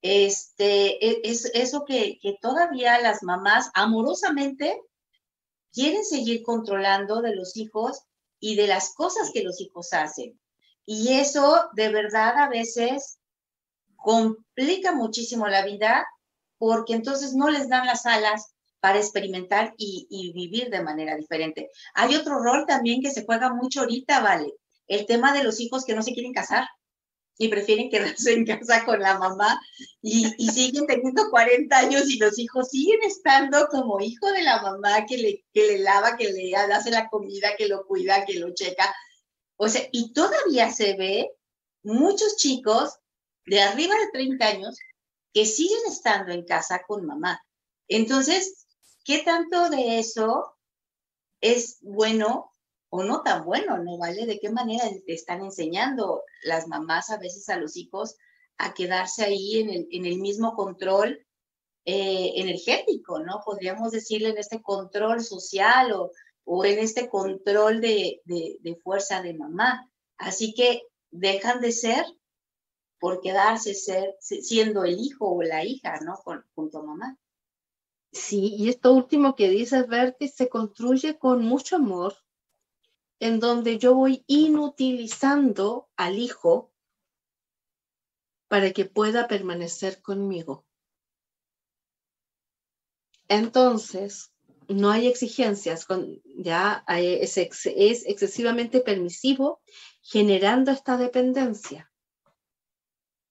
[0.02, 4.80] este, e, es eso que, que todavía las mamás amorosamente
[5.72, 8.04] quieren seguir controlando de los hijos
[8.40, 10.40] y de las cosas que los hijos hacen.
[10.86, 13.18] Y eso de verdad a veces
[13.96, 16.06] complica muchísimo la vida
[16.58, 21.70] porque entonces no les dan las alas para experimentar y, vivir de manera diferente.
[21.94, 24.54] Hay otro rol también que se juega mucho ahorita, ¿vale?
[24.86, 26.66] El tema de los hijos que no se quieren casar
[27.38, 29.60] y prefieren quedarse en casa con la mamá
[30.02, 35.06] y, siguen teniendo 40 años y los hijos siguen estando como hijo de la mamá
[35.06, 38.52] que le, que le lava, que le hace la comida, que lo cuida, que lo
[38.52, 38.94] checa.
[39.62, 41.30] O sea, y todavía se ve
[41.82, 42.98] muchos chicos
[43.44, 44.78] de arriba de 30 años
[45.34, 47.44] que siguen estando en casa con mamá.
[47.86, 48.66] Entonces,
[49.04, 50.56] ¿qué tanto de eso
[51.42, 52.54] es bueno
[52.88, 54.24] o no tan bueno, ¿no vale?
[54.24, 58.16] ¿De qué manera te están enseñando las mamás a veces a los hijos
[58.56, 61.26] a quedarse ahí en el, mismo control
[61.84, 63.42] eh, energético, ¿no?
[63.44, 66.12] Podríamos decirle en este control social o,
[66.52, 69.88] o en este control de, de, fuerza de mamá.
[70.16, 70.82] Así que
[71.12, 72.04] dejan de ser
[72.98, 76.16] por quedarse ser, siendo el hijo o la hija, ¿no?
[76.24, 77.16] Con, junto a mamá.
[78.10, 82.16] Sí, y esto último que dices, Berti, se construye con mucho amor,
[83.20, 86.72] en donde yo voy inutilizando al hijo
[88.48, 90.66] para que pueda permanecer conmigo.
[93.28, 94.32] Entonces,
[94.70, 95.86] no hay exigencias,
[96.36, 99.60] ya es, es excesivamente permisivo,
[100.02, 101.90] generando esta dependencia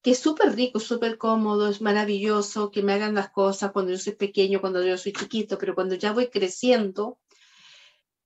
[0.01, 3.97] que es súper rico, súper cómodo, es maravilloso que me hagan las cosas cuando yo
[3.97, 7.19] soy pequeño, cuando yo soy chiquito, pero cuando ya voy creciendo,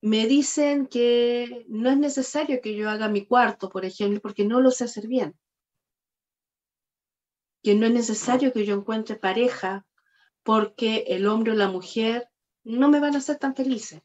[0.02, 4.62] me dicen que no es necesario que yo haga mi cuarto, por ejemplo, porque no
[4.62, 5.36] lo sé hacer bien.
[7.63, 9.88] Que no es necesario que yo encuentre pareja
[10.43, 12.30] porque el hombre o la mujer
[12.63, 14.02] no me van a hacer tan felices.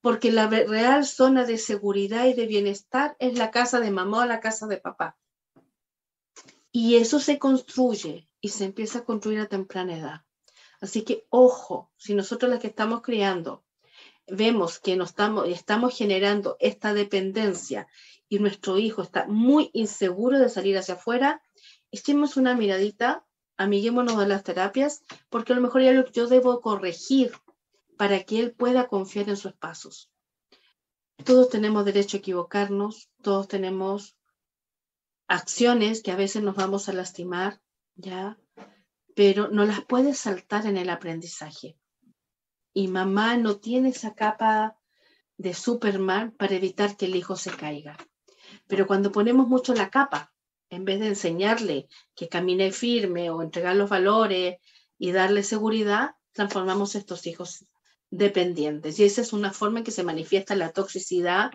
[0.00, 4.26] Porque la real zona de seguridad y de bienestar es la casa de mamá o
[4.26, 5.16] la casa de papá.
[6.72, 10.24] Y eso se construye y se empieza a construir a temprana edad.
[10.80, 13.64] Así que ojo, si nosotros las que estamos criando
[14.26, 17.86] vemos que nos estamos, estamos generando esta dependencia
[18.28, 21.42] y nuestro hijo está muy inseguro de salir hacia afuera,
[21.90, 23.24] echemos una miradita,
[23.62, 27.32] amiguémonos de las terapias, porque a lo mejor ya lo que yo debo corregir
[27.96, 30.10] para que él pueda confiar en sus pasos.
[31.24, 34.16] Todos tenemos derecho a equivocarnos, todos tenemos
[35.28, 37.60] acciones que a veces nos vamos a lastimar,
[37.94, 38.38] ¿ya?
[39.14, 41.78] Pero no las puedes saltar en el aprendizaje
[42.74, 44.78] y mamá no tiene esa capa
[45.36, 47.96] de Superman para evitar que el hijo se caiga.
[48.66, 50.31] Pero cuando ponemos mucho la capa,
[50.72, 54.56] en vez de enseñarle que camine firme o entregar los valores
[54.98, 57.66] y darle seguridad, transformamos estos hijos
[58.10, 58.98] dependientes.
[58.98, 61.50] Y esa es una forma en que se manifiesta la toxicidad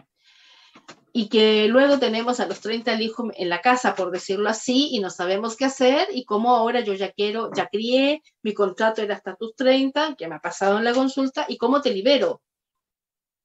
[1.12, 4.90] y que luego tenemos a los 30 el hijo en la casa, por decirlo así,
[4.92, 9.02] y no sabemos qué hacer y como ahora yo ya quiero, ya crié, mi contrato
[9.02, 12.44] era hasta tus 30, que me ha pasado en la consulta, y cómo te libero.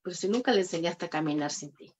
[0.03, 1.95] Pero si nunca le enseñaste a caminar sin ti.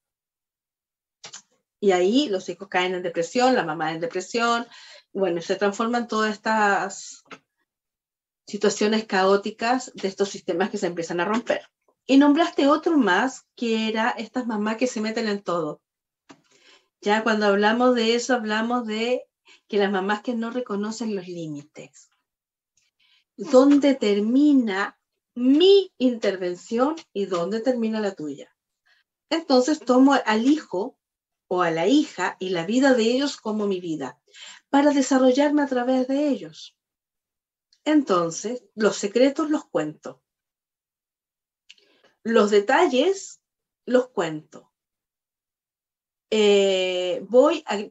[1.83, 4.69] Y ahí los hijos caen en depresión, la mamá en depresión,
[5.13, 7.25] bueno, se transforman todas estas
[8.47, 11.69] situaciones caóticas de estos sistemas que se empiezan a romper.
[12.07, 15.83] Y nombraste otro más, que era estas mamás que se meten en todo.
[17.01, 19.25] Ya cuando hablamos de eso, hablamos de
[19.67, 22.11] que las mamás que no reconocen los límites.
[23.37, 25.01] ¿Dónde termina
[25.35, 28.55] mi intervención y dónde termina la tuya?
[29.31, 30.97] Entonces tomo al hijo
[31.55, 34.19] o a la hija y la vida de ellos como mi vida
[34.71, 36.79] para desarrollarme a través de ellos.
[37.85, 40.23] Entonces, los secretos los cuento.
[42.23, 43.43] Los detalles
[43.85, 44.73] los cuento.
[46.31, 47.85] Eh, voy a,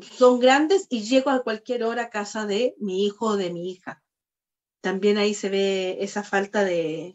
[0.00, 3.68] son grandes y llego a cualquier hora a casa de mi hijo o de mi
[3.72, 4.04] hija.
[4.80, 7.14] También ahí se ve esa falta de,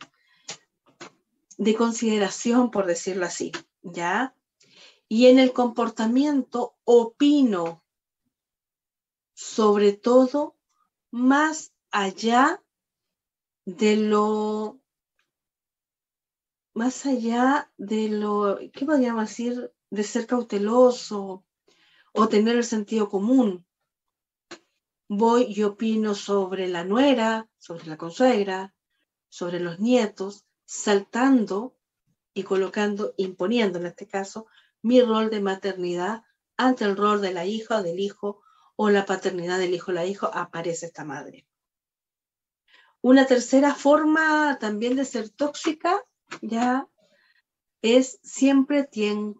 [1.57, 4.36] de consideración, por decirlo así, ¿ya?
[5.09, 7.83] Y en el comportamiento opino
[9.33, 10.57] sobre todo
[11.11, 12.63] más allá
[13.65, 14.79] de lo
[16.73, 19.73] más allá de lo, ¿qué podríamos decir?
[19.89, 21.43] De ser cauteloso
[22.13, 23.65] o tener el sentido común.
[25.09, 28.75] Voy y opino sobre la nuera, sobre la consuegra,
[29.29, 31.75] sobre los nietos, saltando
[32.33, 34.45] y colocando, imponiendo en este caso,
[34.87, 36.23] mi rol de maternidad
[36.55, 38.41] ante el rol de la hija o del hijo
[38.77, 41.45] o la paternidad del hijo o la hija, aparece esta madre.
[43.01, 46.03] Una tercera forma también de ser tóxica
[46.41, 46.87] ya
[47.81, 48.89] es siempre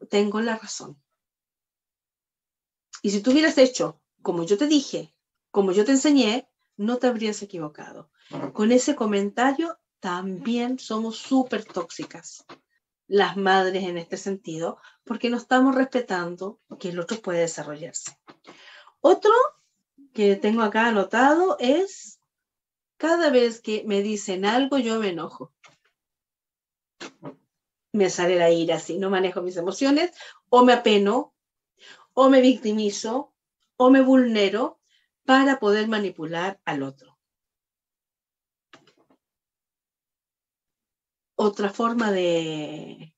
[0.09, 1.01] tengo la razón.
[3.01, 5.13] Y si tú hubieras hecho como yo te dije,
[5.49, 8.11] como yo te enseñé, no te habrías equivocado.
[8.53, 12.45] Con ese comentario también somos súper tóxicas
[13.07, 18.17] las madres en este sentido, porque no estamos respetando que el otro puede desarrollarse.
[19.01, 19.31] Otro
[20.13, 22.19] que tengo acá anotado es,
[22.97, 25.53] cada vez que me dicen algo, yo me enojo.
[27.93, 30.11] Me sale la ira si no manejo mis emociones,
[30.49, 31.33] o me apeno,
[32.13, 33.33] o me victimizo,
[33.77, 34.79] o me vulnero
[35.25, 37.16] para poder manipular al otro.
[41.39, 43.15] Otra forma de,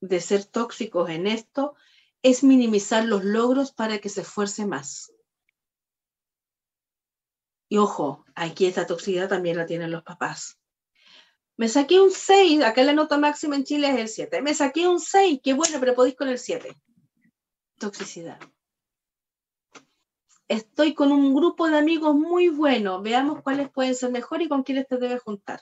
[0.00, 1.76] de ser tóxicos en esto
[2.22, 5.12] es minimizar los logros para que se esfuerce más.
[7.68, 10.58] Y ojo, aquí esta toxicidad también la tienen los papás.
[11.56, 14.42] Me saqué un 6, acá la nota máxima en Chile es el 7.
[14.42, 16.74] Me saqué un 6, qué bueno, pero podéis con el 7.
[17.78, 18.40] Toxicidad.
[20.48, 24.64] Estoy con un grupo de amigos muy bueno, veamos cuáles pueden ser mejor y con
[24.64, 25.60] quiénes te debes juntar.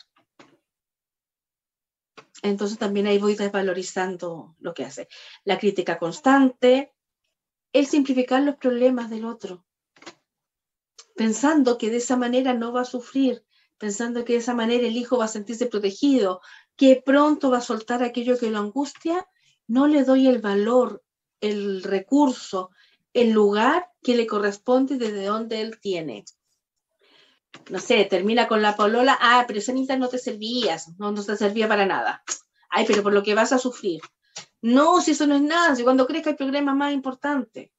[2.43, 5.09] Entonces también ahí voy desvalorizando lo que hace.
[5.45, 6.95] La crítica constante,
[7.73, 9.65] el simplificar los problemas del otro,
[11.17, 13.45] pensando que de esa manera no va a sufrir,
[13.77, 16.41] pensando que de esa manera el hijo va a sentirse protegido,
[16.77, 19.27] que pronto va a soltar aquello que lo angustia,
[19.67, 21.03] no le doy el valor,
[21.41, 22.71] el recurso,
[23.13, 26.25] el lugar que le corresponde desde donde él tiene
[27.71, 31.25] no sé, termina con la polola, ah, pero esa niña no te servías, no, no
[31.25, 32.23] te servía para nada.
[32.71, 34.01] Ay, pero por lo que vas a sufrir.
[34.61, 37.71] No, si eso no es nada, si cuando crees que hay problemas más importantes.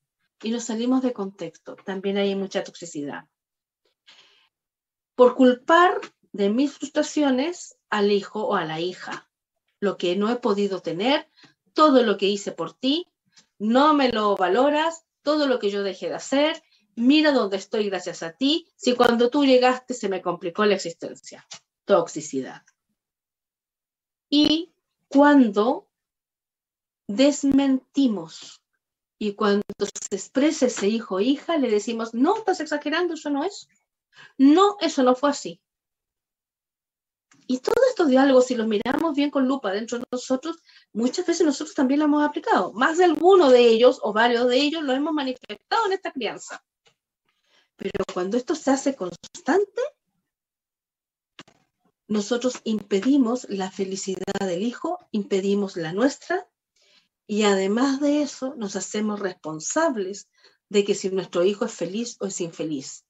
[0.42, 3.26] Y nos salimos de contexto, también hay mucha toxicidad.
[5.16, 6.00] Por culpar
[6.32, 9.30] de mis frustraciones al hijo o a la hija,
[9.82, 11.30] lo que no he podido tener,
[11.74, 13.08] todo lo que hice por ti,
[13.58, 16.64] no me lo valoras, todo lo que yo dejé de hacer,
[17.00, 21.46] mira dónde estoy gracias a ti, si cuando tú llegaste se me complicó la existencia.
[21.86, 22.64] Toxicidad.
[24.30, 24.74] Y
[25.08, 25.90] cuando
[27.08, 28.62] desmentimos
[29.18, 33.44] y cuando se expresa ese hijo o hija, le decimos, no, estás exagerando, eso no
[33.44, 33.68] es.
[34.38, 35.62] No, eso no fue así.
[37.48, 40.58] Y todos estos diálogos, si los miramos bien con lupa dentro de nosotros,
[40.94, 42.72] muchas veces nosotros también lo hemos aplicado.
[42.74, 46.64] Más de alguno de ellos o varios de ellos lo hemos manifestado en esta crianza.
[47.80, 49.82] Pero cuando esto se hace constante,
[52.08, 56.50] nosotros impedimos la felicidad del hijo, impedimos la nuestra
[57.26, 60.28] y además de eso nos hacemos responsables
[60.68, 63.06] de que si nuestro hijo es feliz o es infeliz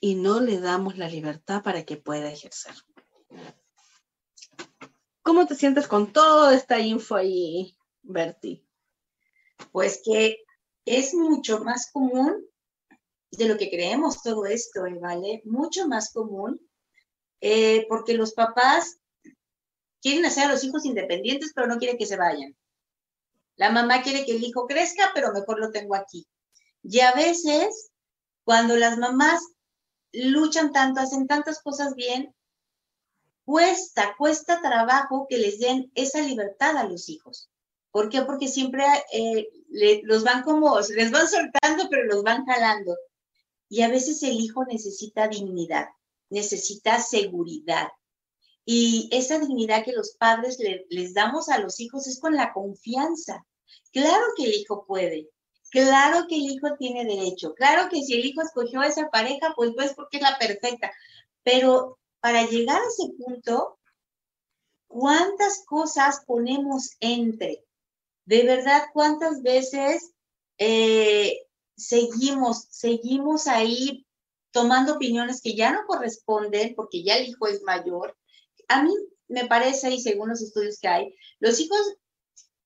[0.00, 2.74] y no le damos la libertad para que pueda ejercer.
[5.22, 8.62] ¿Cómo te sientes con toda esta info ahí, Bertie?
[9.72, 10.44] Pues que
[10.84, 12.46] es mucho más común
[13.30, 14.98] de lo que creemos todo esto, ¿eh?
[15.00, 15.42] ¿vale?
[15.44, 16.60] Mucho más común,
[17.40, 18.98] eh, porque los papás
[20.00, 22.56] quieren hacer a los hijos independientes, pero no quieren que se vayan.
[23.56, 26.26] La mamá quiere que el hijo crezca, pero mejor lo tengo aquí.
[26.82, 27.90] Y a veces,
[28.44, 29.42] cuando las mamás
[30.12, 32.34] luchan tanto, hacen tantas cosas bien,
[33.44, 37.50] cuesta, cuesta trabajo que les den esa libertad a los hijos.
[37.90, 38.22] ¿Por qué?
[38.22, 39.48] Porque siempre eh,
[40.02, 42.94] los van como, les van soltando, pero los van jalando.
[43.68, 45.88] Y a veces el hijo necesita dignidad,
[46.30, 47.88] necesita seguridad.
[48.64, 50.58] Y esa dignidad que los padres
[50.88, 53.46] les damos a los hijos es con la confianza.
[53.92, 55.30] Claro que el hijo puede,
[55.70, 59.52] claro que el hijo tiene derecho, claro que si el hijo escogió a esa pareja,
[59.56, 60.92] pues no es porque es la perfecta.
[61.42, 63.78] Pero para llegar a ese punto,
[64.88, 67.64] ¿cuántas cosas ponemos entre?
[68.24, 70.12] De verdad, ¿cuántas veces
[70.58, 71.45] eh,
[71.76, 74.06] seguimos, seguimos ahí
[74.50, 78.16] tomando opiniones que ya no corresponden porque ya el hijo es mayor.
[78.68, 78.92] A mí
[79.28, 81.78] me parece, y según los estudios que hay, los hijos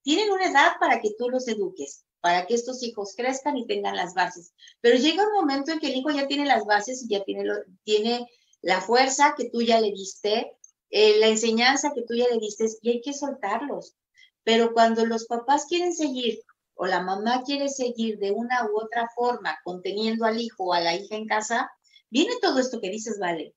[0.02, 3.96] tienen una edad para que tú los eduques, para que estos hijos crezcan y tengan
[3.96, 4.52] las bases.
[4.80, 8.26] Pero llega un momento en que el hijo ya tiene las bases y ya tiene,
[8.62, 10.52] la fuerza que tú ya le diste,
[10.90, 13.96] eh, la enseñanza que tú ya le diste y hay que soltarlos.
[14.44, 16.40] Pero cuando los papás quieren seguir
[16.82, 20.80] o la mamá quiere seguir de una u otra forma conteniendo al hijo o a
[20.80, 21.70] la hija en casa,
[22.08, 23.54] viene todo esto que dices, vale.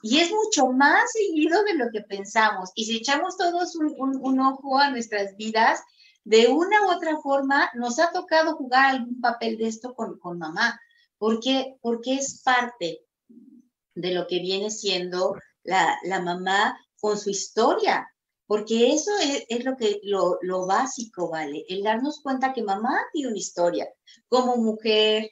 [0.00, 2.72] Y es mucho más seguido de lo que pensamos.
[2.74, 5.82] Y si echamos todos un, ojo a nuestras vidas,
[6.24, 10.38] de una u otra forma nos ha tocado jugar algún papel de esto con, con
[10.38, 10.80] mamá,
[11.18, 13.00] porque, porque es parte
[13.94, 15.34] de lo que viene siendo
[15.64, 18.08] la, la mamá con su historia,
[18.46, 19.10] porque eso
[19.48, 21.64] es, lo que lo, lo, básico, ¿vale?
[21.68, 23.88] El darnos cuenta que mamá tiene una historia,
[24.28, 25.30] como mujer,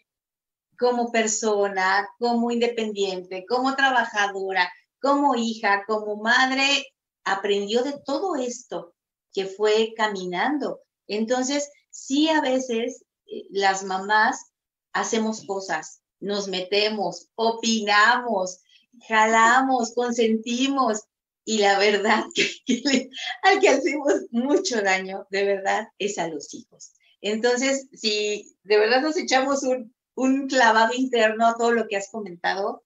[0.78, 6.86] como persona, como independiente, como trabajadora, como hija, como madre,
[7.24, 8.94] aprendió de todo esto
[9.32, 10.80] que fue caminando.
[11.06, 14.52] Entonces, sí a veces eh, las mamás
[14.92, 18.60] hacemos cosas, nos metemos, opinamos,
[19.08, 21.02] jalamos, consentimos
[21.44, 23.10] y la verdad que,
[23.42, 26.92] al que hacemos mucho daño, de verdad, es a los hijos.
[27.20, 32.10] Entonces, si de verdad nos echamos un, un clavado interno a todo lo que has
[32.10, 32.84] comentado,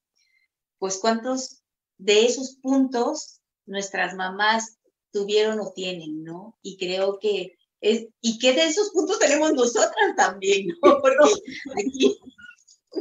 [0.78, 1.62] pues cuántos
[1.98, 4.78] de esos puntos nuestras mamás
[5.10, 6.58] tuvieron o tienen, ¿no?
[6.62, 10.76] Y creo que es, y que de esos puntos tenemos nosotras también, ¿no?
[11.00, 11.32] Porque
[11.78, 12.18] aquí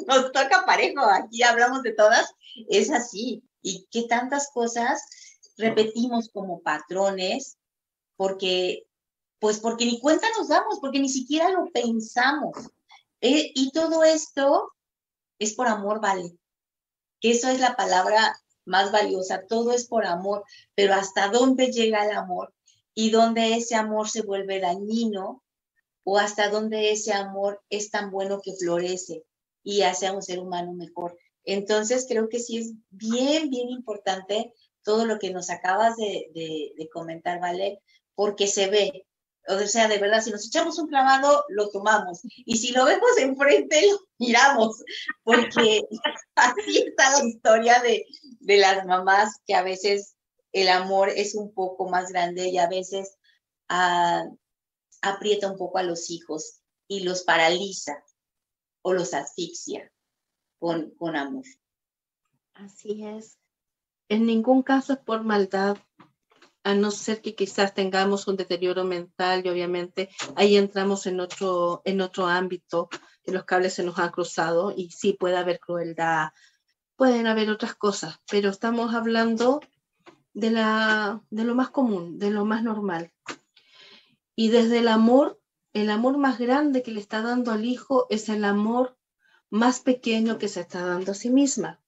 [0.07, 2.29] nos toca parejo, aquí hablamos de todas,
[2.69, 3.43] es así.
[3.61, 5.01] Y que tantas cosas
[5.57, 7.57] repetimos como patrones,
[8.15, 8.87] porque,
[9.39, 12.55] pues porque ni cuenta nos damos, porque ni siquiera lo pensamos.
[13.21, 14.71] Eh, y todo esto
[15.39, 16.37] es por amor, vale.
[17.19, 20.43] Que eso es la palabra más valiosa, todo es por amor,
[20.73, 22.53] pero hasta dónde llega el amor
[22.93, 25.43] y dónde ese amor se vuelve dañino
[26.03, 29.23] o hasta dónde ese amor es tan bueno que florece
[29.63, 31.17] y hace a un ser humano mejor.
[31.43, 34.53] Entonces creo que sí es bien, bien importante
[34.85, 37.81] todo lo que nos acabas de, comentar, ¿vale?
[38.13, 39.05] Porque se ve,
[39.47, 42.21] o sea, de verdad, si nos echamos un clavado, lo tomamos.
[42.45, 44.83] Y si lo vemos enfrente, lo miramos.
[45.23, 45.81] Porque
[46.35, 48.05] así está la historia de,
[48.57, 50.15] las mamás que a veces
[50.53, 53.17] el amor es un poco más grande y a veces
[53.67, 54.23] ah,
[55.01, 58.03] aprieta un poco a los hijos y los paraliza
[58.83, 59.91] o los asfixia
[60.59, 61.43] con amor.
[62.53, 63.37] Así es.
[64.09, 65.77] En ningún caso es por maldad,
[66.63, 71.83] a no ser que quizás tengamos un deterioro mental y obviamente ahí entramos en otro,
[71.85, 72.89] en otro ámbito,
[73.23, 76.29] que los cables se nos han cruzado y sí puede haber crueldad,
[76.95, 79.61] pueden haber otras cosas, pero estamos hablando
[80.33, 83.11] de, la, de lo más común, de lo más normal.
[84.35, 85.39] Y desde el amor,
[85.73, 88.97] el amor más grande que le está dando al hijo es el amor
[89.51, 91.79] más pequeño que se está dando a sí misma.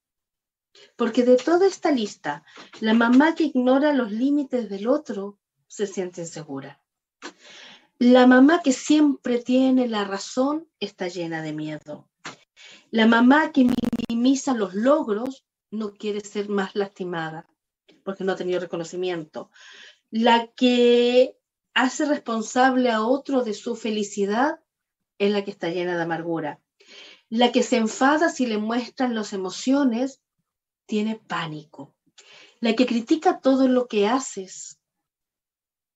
[0.96, 2.44] Porque de toda esta lista,
[2.80, 6.82] la mamá que ignora los límites del otro se siente insegura.
[8.00, 12.10] La mamá que siempre tiene la razón está llena de miedo.
[12.92, 13.68] La mamá que
[14.08, 17.48] minimiza los logros no quiere ser más lastimada
[18.04, 19.52] porque no ha tenido reconocimiento.
[20.10, 21.38] La que
[21.74, 24.60] hace responsable a otro de su felicidad
[25.18, 26.62] es la que está llena de amargura.
[27.30, 30.22] La que se enfada si le muestran las emociones
[30.88, 31.96] tiene pánico.
[32.60, 34.80] La que critica todo lo que haces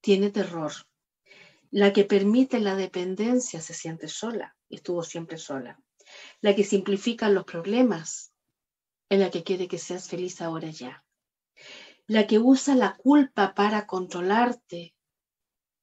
[0.02, 0.72] tiene terror.
[1.72, 5.82] La que permite la dependencia se siente sola, estuvo siempre sola.
[6.42, 8.34] La que simplifica los problemas
[9.10, 11.04] es la que quiere que seas feliz ahora ya.
[12.08, 14.94] La que usa la culpa para controlarte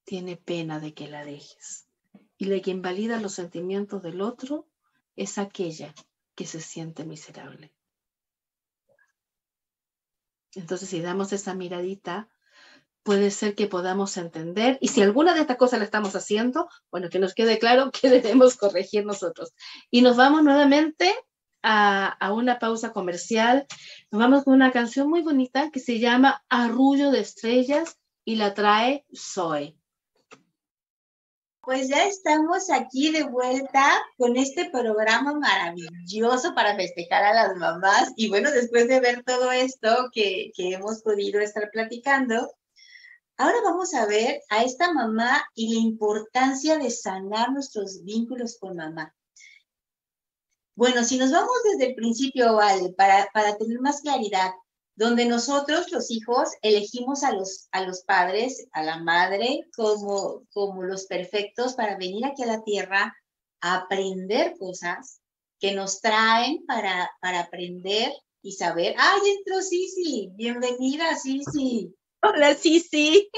[0.03, 1.87] tiene pena de que la dejes.
[2.37, 4.67] Y la que invalida los sentimientos del otro
[5.15, 5.93] es aquella
[6.35, 7.73] que se siente miserable.
[10.55, 12.29] Entonces, si damos esa miradita,
[13.03, 17.09] puede ser que podamos entender, y si alguna de estas cosas la estamos haciendo, bueno,
[17.09, 19.53] que nos quede claro que debemos corregir nosotros.
[19.89, 21.13] Y nos vamos nuevamente
[21.63, 23.65] a, a, una pausa comercial.
[24.11, 28.53] Nos vamos con una canción muy bonita que se llama Arrullo de Estrellas y la
[28.53, 29.78] trae Zoe.
[31.69, 38.11] Pues ya estamos aquí de vuelta con este programa maravilloso para festejar a las mamás.
[38.15, 42.51] Y bueno, después de ver todo esto que, que hemos podido estar platicando,
[43.37, 48.75] ahora vamos a ver a esta mamá y la importancia de sanar nuestros vínculos con
[48.75, 49.15] mamá.
[50.73, 54.49] Bueno, si nos vamos desde el principio, Vale, para, para tener más claridad,
[54.99, 60.83] donde nosotros, los hijos, elegimos a los, a los padres, a la madre, como, como
[60.83, 63.15] los perfectos para venir aquí a la tierra
[63.61, 65.21] a aprender cosas
[65.57, 68.93] que nos traen para, para aprender y saber.
[68.97, 70.31] ¡Ay, entró Sisi!
[70.33, 71.95] Bienvenida, Sisi.
[72.21, 73.29] Hola, Sisi.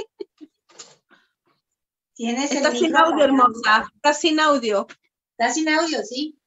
[2.15, 3.85] Tienes Está sin audio, hermosa.
[3.97, 4.87] Está sin audio.
[5.37, 6.39] Está sin audio, sí.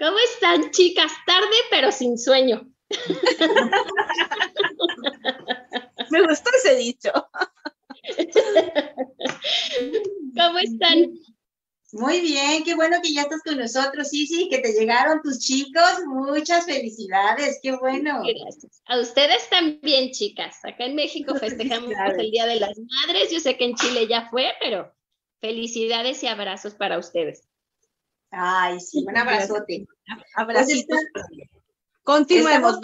[0.00, 1.12] ¿Cómo están, chicas?
[1.24, 2.68] Tarde, pero sin sueño.
[6.10, 7.12] Me gustó ese dicho.
[10.36, 11.18] ¿Cómo están?
[11.92, 15.38] Muy bien, qué bueno que ya estás con nosotros, sí, sí, que te llegaron tus
[15.38, 16.02] chicos.
[16.06, 18.22] Muchas felicidades, qué bueno.
[18.22, 18.82] Gracias.
[18.86, 20.58] A ustedes también, chicas.
[20.64, 23.30] Acá en México festejamos el Día de las Madres.
[23.30, 24.92] Yo sé que en Chile ya fue, pero
[25.40, 27.48] felicidades y abrazos para ustedes.
[28.30, 29.86] Ay, sí, un abrazote.
[30.34, 30.98] Abracitos.
[32.06, 32.78] Continuemos.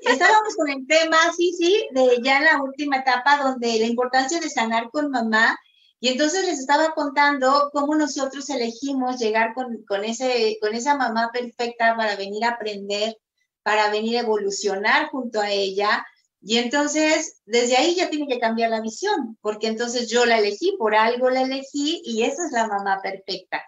[0.00, 4.48] Estábamos, con el tema, sí, sí, de ya la última etapa, donde la importancia de
[4.48, 5.58] sanar con mamá
[6.00, 11.28] Y entonces les estaba contando cómo nosotros elegimos llegar con, con, ese, con esa mamá
[11.30, 13.18] perfecta para venir a aprender,
[13.62, 16.06] para venir a evolucionar junto a ella.
[16.40, 20.76] Y entonces, desde ahí ya tiene que cambiar la visión, porque entonces yo la elegí,
[20.78, 23.62] por algo la elegí y esa es la mamá perfecta.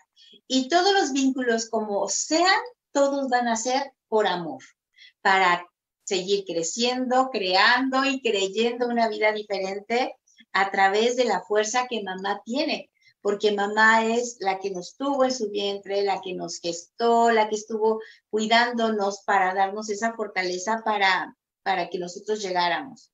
[0.46, 2.60] Y todos los vínculos como sean,
[2.90, 4.62] todos van a ser por amor,
[5.22, 5.66] para
[6.04, 10.14] seguir creciendo, creando y creyendo una vida diferente
[10.52, 12.90] a través de la fuerza que mamá tiene,
[13.22, 17.48] porque mamá es la que nos tuvo en su vientre, la que nos gestó, la
[17.48, 23.11] que estuvo cuidándonos para darnos esa fortaleza para, para que nosotros llegáramos.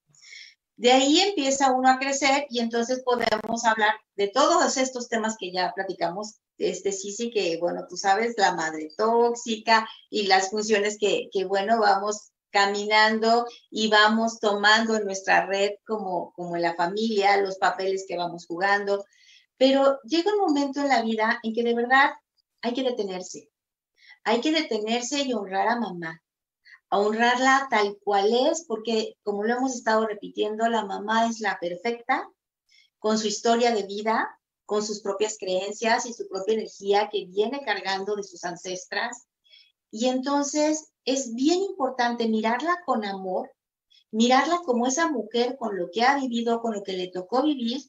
[0.79, 5.51] De ahí empieza uno a crecer y entonces podemos hablar de todos estos temas que
[5.51, 6.37] ya platicamos.
[6.57, 11.45] Este sí, sí, que bueno, tú sabes, la madre tóxica y las funciones que, que
[11.47, 17.59] bueno, vamos caminando y vamos tomando en nuestra red como, como en la familia, los
[17.59, 19.05] papeles que vamos jugando.
[19.57, 22.13] Pero llega un momento en la vida en que de verdad
[22.63, 23.51] hay que detenerse.
[24.23, 26.23] Hay que detenerse y honrar a mamá,
[26.91, 31.59] a honrarla tal cual es, porque como lo hemos estado repitiendo, la mamá es la
[31.61, 32.29] perfecta,
[32.99, 37.63] con su historia de vida, con sus propias creencias y su propia energía que viene
[37.65, 39.27] cargando de sus ancestras.
[39.91, 43.51] Y entonces es bien importante mirarla con amor,
[44.11, 47.83] mirarla como esa mujer con lo que ha vivido, con lo que le tocó vivir,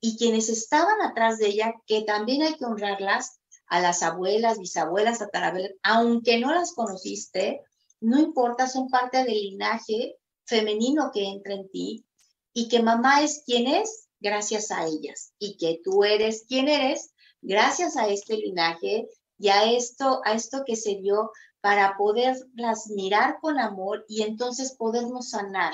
[0.00, 3.40] y quienes estaban atrás de ella, que también hay que honrarlas,
[3.72, 7.62] a las abuelas, bisabuelas, tatarabuelas, aunque no las conociste,
[8.02, 12.04] no importa, son parte del linaje femenino que entra en ti
[12.52, 17.14] y que mamá es quien es gracias a ellas y que tú eres quien eres
[17.40, 21.30] gracias a este linaje y a esto, a esto que se dio
[21.60, 25.72] para poderlas mirar con amor y entonces podernos sanar.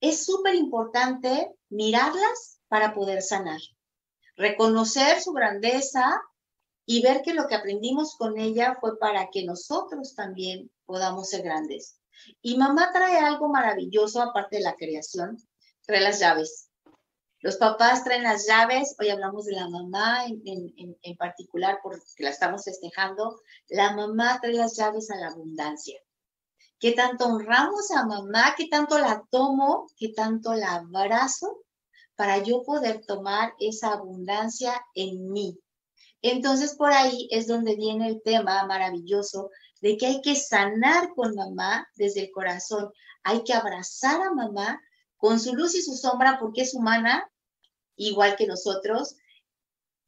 [0.00, 3.60] Es súper importante mirarlas para poder sanar,
[4.36, 6.20] reconocer su grandeza
[6.92, 11.42] y ver que lo que aprendimos con ella fue para que nosotros también podamos ser
[11.42, 12.00] grandes.
[12.42, 15.36] Y mamá trae algo maravilloso aparte de la creación,
[15.86, 16.68] trae las llaves.
[17.42, 22.30] Los papás traen las llaves, hoy hablamos de la mamá en, en, particular porque la
[22.30, 23.40] estamos festejando.
[23.68, 25.96] La mamá trae las llaves a la abundancia.
[26.80, 28.56] ¿Qué tanto honramos a mamá?
[28.56, 29.86] ¿Qué tanto la tomo?
[29.96, 31.62] ¿Qué tanto la abrazo
[32.16, 35.56] para yo poder tomar esa abundancia en mí?
[36.22, 39.50] Entonces por ahí es donde viene el tema maravilloso
[39.80, 42.92] de que hay que sanar con mamá desde el corazón.
[43.22, 44.80] Hay que abrazar a mamá
[45.16, 47.30] con su luz y su sombra porque es humana,
[47.96, 49.16] igual que nosotros,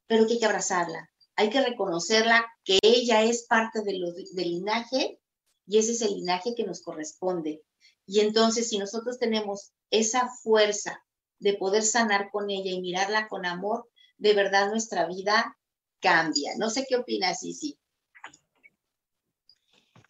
[0.07, 1.11] pero que hay que abrazarla.
[1.37, 3.93] Hay que reconocerla que ella es parte de
[4.33, 5.19] del linaje
[5.67, 7.63] y ese es el linaje que nos corresponde.
[8.07, 11.03] Y entonces, si nosotros tenemos esa fuerza
[11.39, 13.89] de poder sanar con ella y mirarla con amor,
[14.19, 15.57] de verdad nuestra vida
[16.03, 16.53] cambia.
[16.59, 17.79] No sé qué opinas, sí.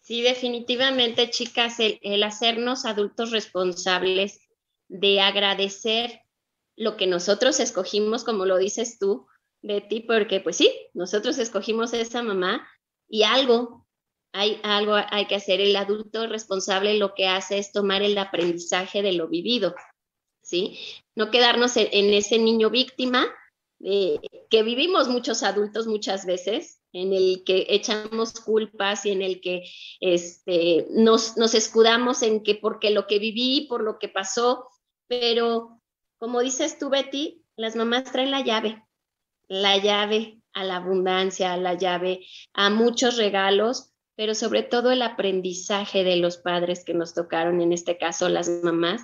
[0.01, 4.41] Sí, definitivamente, chicas, el hacernos adultos responsables
[4.89, 6.23] de agradecer
[6.75, 9.27] lo que nosotros escogimos, como lo dices tú,
[9.61, 12.67] Betty, porque pues sí, nosotros escogimos esa mamá
[13.07, 13.87] y algo,
[14.33, 15.61] hay algo hay que hacer.
[15.61, 19.73] El adulto responsable lo que hace es tomar el aprendizaje de lo vivido,
[20.41, 20.77] ¿sí?
[21.15, 23.25] No quedarnos en, ese niño víctima
[23.83, 24.19] eh,
[24.49, 29.63] que vivimos muchos adultos muchas veces, en el que echamos culpas y en el que
[29.99, 34.67] este, nos, nos escudamos en que porque lo que viví, por lo que pasó,
[35.07, 35.81] pero
[36.17, 38.81] como dices tú, Betty, las mamás traen la llave,
[39.47, 46.03] la llave a la abundancia, la llave a muchos regalos, pero sobre todo el aprendizaje
[46.03, 49.01] de los padres que nos tocaron, en este caso las mamás,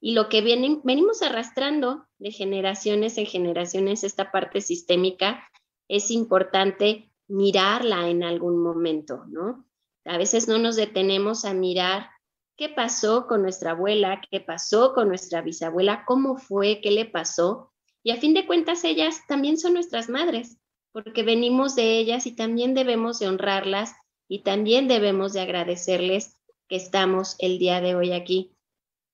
[0.00, 5.46] y lo que vienen, venimos arrastrando de generaciones en generaciones, esta parte sistémica,
[5.88, 9.66] es importante mirarla en algún momento, ¿no?
[10.04, 12.08] A veces no nos detenemos a mirar
[12.56, 17.72] qué pasó con nuestra abuela, qué pasó con nuestra bisabuela, cómo fue, qué le pasó.
[18.02, 20.58] Y a fin de cuentas ellas también son nuestras madres,
[20.92, 23.94] porque venimos de ellas y también debemos de honrarlas
[24.28, 26.38] y también debemos de agradecerles
[26.68, 28.56] que estamos el día de hoy aquí.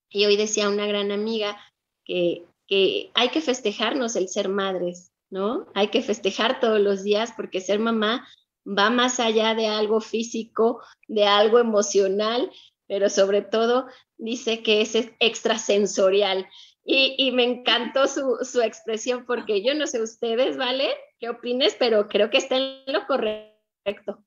[0.09, 1.59] Y hoy decía una gran amiga
[2.05, 5.67] que, que hay que festejarnos el ser madres, ¿no?
[5.75, 8.27] Hay que festejar todos los días porque ser mamá
[8.67, 12.51] va más allá de algo físico, de algo emocional
[12.89, 13.87] pero sobre todo
[14.17, 16.47] dice que es extrasensorial.
[16.85, 20.89] Y, y me encantó su, su, expresión porque yo no sé ustedes, ¿vale?
[21.19, 21.75] ¿Qué opines?
[21.77, 24.25] Pero creo que está en lo correcto.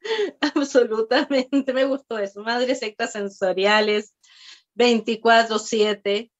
[0.54, 2.42] Absolutamente, me gustó eso.
[2.42, 4.14] Madres extrasensoriales,
[4.78, 6.30] 24/7.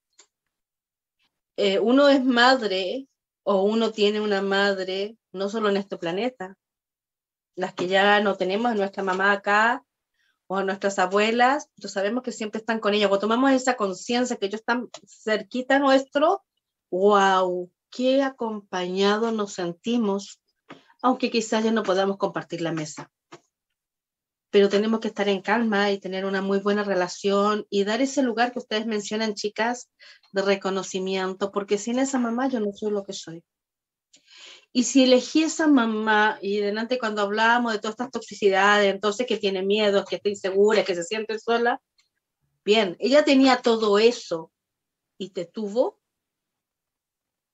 [1.56, 3.08] Eh, uno es madre
[3.42, 6.56] o uno tiene una madre, no solo en este planeta,
[7.56, 9.84] las que ya no tenemos, nuestra mamá acá,
[10.46, 13.08] o nuestras abuelas, pues sabemos que siempre están con ella.
[13.08, 16.42] Cuando tomamos esa conciencia que ellos están cerquita nuestro,
[16.90, 20.40] wow, qué acompañado nos sentimos,
[21.02, 23.10] aunque quizás ya no podamos compartir la mesa.
[24.50, 28.22] Pero tenemos que estar en calma y tener una muy buena relación y dar ese
[28.22, 29.90] lugar que ustedes mencionan, chicas,
[30.32, 33.44] de reconocimiento, porque sin esa mamá yo no soy lo que soy.
[34.72, 39.38] Y si elegí esa mamá, y delante cuando hablábamos de todas estas toxicidades, entonces que
[39.38, 41.80] tiene miedo, que está insegura, que se siente sola,
[42.64, 44.52] bien, ella tenía todo eso
[45.16, 45.98] y te tuvo,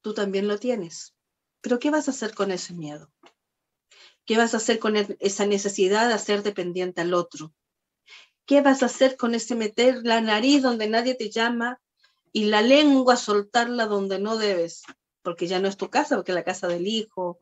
[0.00, 1.14] tú también lo tienes.
[1.60, 3.13] Pero ¿qué vas a hacer con ese miedo?
[4.24, 7.52] ¿Qué vas a hacer con esa necesidad de ser dependiente al otro?
[8.46, 11.80] ¿Qué vas a hacer con ese meter la nariz donde nadie te llama
[12.32, 14.82] y la lengua soltarla donde no debes?
[15.24, 17.40] porque ya no es tu casa, porque es la casa del hijo,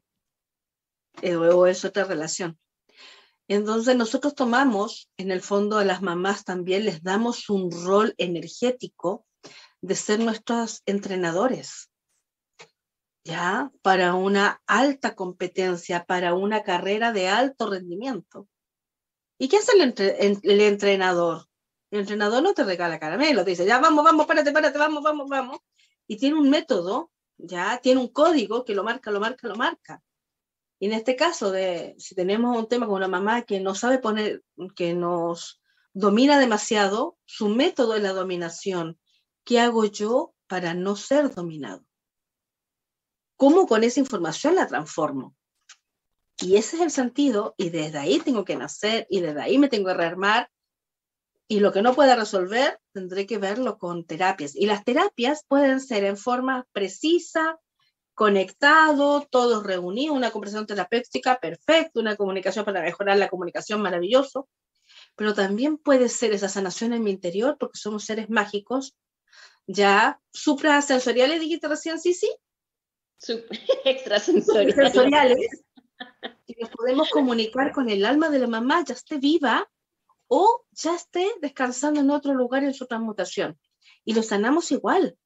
[1.20, 2.58] eh, o es otra relación.
[3.48, 9.26] Entonces nosotros tomamos, en el fondo a las mamás también les damos un rol energético
[9.82, 11.90] de ser nuestros entrenadores,
[13.24, 13.70] ¿ya?
[13.82, 18.48] Para una alta competencia, para una carrera de alto rendimiento.
[19.38, 21.48] ¿Y qué hace el, entrenador?
[21.90, 25.28] El entrenador no te regala caramelo, te dice, ya vamos, vamos, párate, párate, vamos, vamos,
[25.28, 25.58] vamos.
[26.06, 27.12] Y tiene un método
[27.42, 30.02] ya tiene un código que lo marca, lo marca, lo marca.
[30.78, 33.98] Y en este caso, de, si tenemos un tema con una mamá que no sabe
[33.98, 34.42] poner,
[34.74, 35.60] que nos
[35.92, 38.98] domina demasiado, su método es la dominación.
[39.44, 41.84] ¿Qué hago yo para no ser dominado?
[43.42, 45.34] ¿Cómo con esa información la transformo?
[46.38, 49.68] Y ese es el sentido, y desde ahí tengo que nacer, y desde ahí me
[49.68, 50.48] tengo que rearmar,
[51.48, 54.54] y lo que no pueda resolver, tendré que verlo con terapias.
[54.54, 57.58] Y las terapias pueden ser en forma precisa,
[58.14, 64.48] conectado, todos reunidos, una conversación terapéutica perfecta, una comunicación para mejorar la comunicación maravilloso,
[65.16, 68.94] pero también puede ser esa sanación en mi interior, porque somos seres mágicos,
[69.66, 72.32] ya suprasensoriales, dijiste recién, sí, sí.
[73.84, 75.64] Extrasensoriales.
[76.46, 79.68] y nos podemos comunicar con el alma de la mamá, ya esté viva,
[80.28, 83.58] o ya esté descansando en otro lugar en su transmutación.
[84.04, 85.18] Y lo sanamos igual.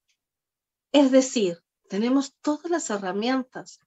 [0.92, 3.78] Es decir, tenemos todas las herramientas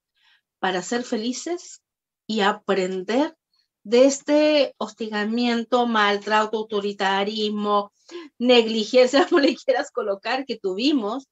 [0.60, 1.82] para ser felices
[2.26, 3.36] y aprender
[3.84, 7.92] de este hostigamiento, maltrato, autoritarismo,
[8.38, 11.28] negligencia, como le quieras colocar, que tuvimos,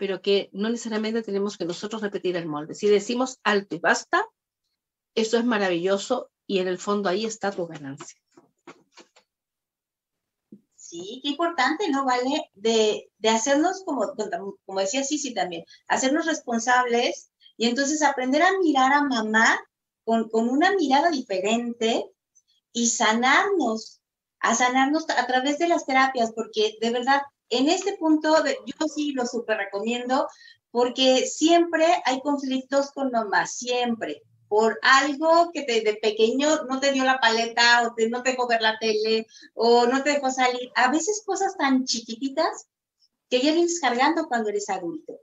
[0.00, 2.74] pero que no necesariamente tenemos que nosotros repetir el molde.
[2.74, 4.26] Si decimos alto y basta,
[5.14, 8.18] eso es maravilloso y en el fondo ahí está tu ganancia.
[10.74, 12.06] Sí, qué importante, ¿no?
[12.06, 14.14] Vale, de, de hacernos, como,
[14.64, 19.60] como decía Sisi también, hacernos responsables y entonces aprender a mirar a mamá
[20.04, 22.06] con, con una mirada diferente
[22.72, 24.00] y sanarnos,
[24.38, 27.20] a sanarnos a través de las terapias, porque de verdad,
[27.50, 30.28] en este punto yo sí lo súper recomiendo,
[30.70, 36.90] porque siempre hay conflictos con mamá, siempre por algo que te, de pequeño no te
[36.90, 40.28] dio la paleta o te, no te dejó ver la tele o no te dejó
[40.32, 40.72] salir.
[40.74, 42.66] A veces cosas tan chiquititas
[43.28, 45.20] que ya vienes cargando cuando eres adulto.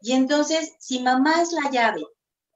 [0.00, 2.06] Y entonces, si mamá es la llave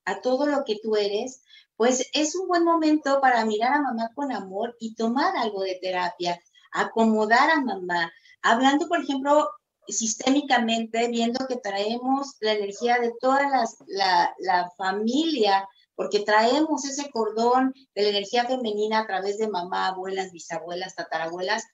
[0.07, 1.43] a todo lo que tú eres,
[1.77, 5.79] pues es un buen momento para mirar a mamá con amor y tomar algo de
[5.83, 6.41] terapia,
[6.73, 8.11] acomodar a mamá,
[8.45, 9.51] hablando, por ejemplo,
[9.89, 17.73] sistémicamente, viendo que traemos la energía de toda la, la familia porque traemos ese cordón
[17.95, 21.65] de la energía femenina a través de mamá, abuelas, bisabuelas, tatarabuelas.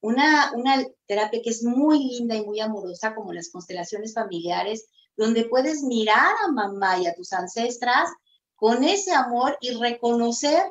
[0.00, 4.86] Una, una terapia que es muy linda y muy amorosa, como las constelaciones familiares,
[5.16, 8.08] donde puedes mirar a mamá y a tus ancestras
[8.54, 10.62] con ese amor y reconocer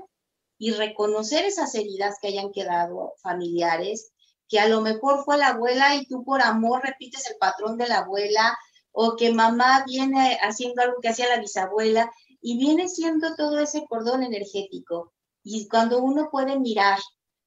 [0.57, 4.11] y reconocer esas heridas que hayan quedado familiares,
[4.49, 7.87] que a lo mejor fue la abuela y tú por amor repites el patrón de
[7.87, 8.57] la abuela,
[8.91, 13.85] o que mamá viene haciendo algo que hacía la bisabuela y viene siendo todo ese
[13.85, 15.13] cordón energético.
[15.43, 16.97] Y cuando uno puede mirar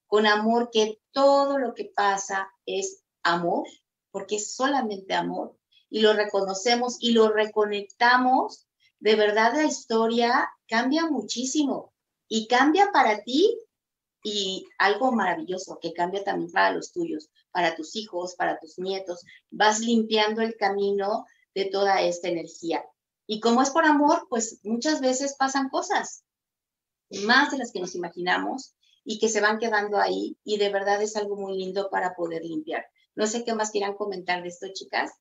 [0.07, 3.67] con amor que todo lo que pasa es amor,
[4.11, 5.57] porque es solamente amor,
[5.89, 8.67] y lo reconocemos y lo reconectamos,
[8.99, 11.93] de verdad la historia cambia muchísimo
[12.27, 13.57] y cambia para ti
[14.23, 19.25] y algo maravilloso que cambia también para los tuyos, para tus hijos, para tus nietos.
[19.49, 22.85] Vas limpiando el camino de toda esta energía.
[23.27, 26.23] Y como es por amor, pues muchas veces pasan cosas,
[27.23, 31.01] más de las que nos imaginamos y que se van quedando ahí y de verdad
[31.01, 32.85] es algo muy lindo para poder limpiar.
[33.15, 35.11] No sé qué más quieran comentar de esto, chicas.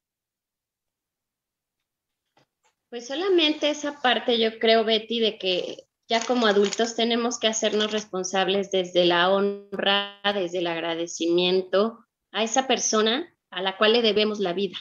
[2.88, 7.92] Pues solamente esa parte yo creo, Betty, de que ya como adultos tenemos que hacernos
[7.92, 14.40] responsables desde la honra, desde el agradecimiento a esa persona a la cual le debemos
[14.40, 14.76] la vida.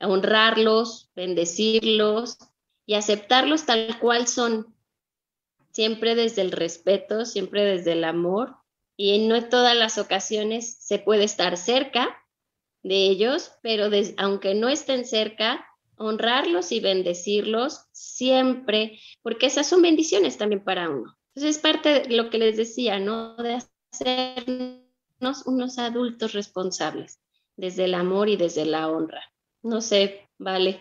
[0.00, 2.38] honrarlos, bendecirlos
[2.86, 4.74] y aceptarlos tal cual son,
[5.72, 8.56] siempre desde el respeto, siempre desde el amor.
[8.96, 12.24] Y no en todas las ocasiones se puede estar cerca
[12.82, 15.66] de ellos, pero aunque no estén cerca,
[15.96, 21.16] honrarlos y bendecirlos siempre, porque esas son bendiciones también para uno.
[21.34, 23.36] Entonces es parte de lo que les decía, ¿no?
[23.36, 23.58] De
[23.92, 27.20] hacernos unos adultos responsables,
[27.56, 29.22] desde el amor y desde la honra.
[29.62, 30.80] No sé, vale.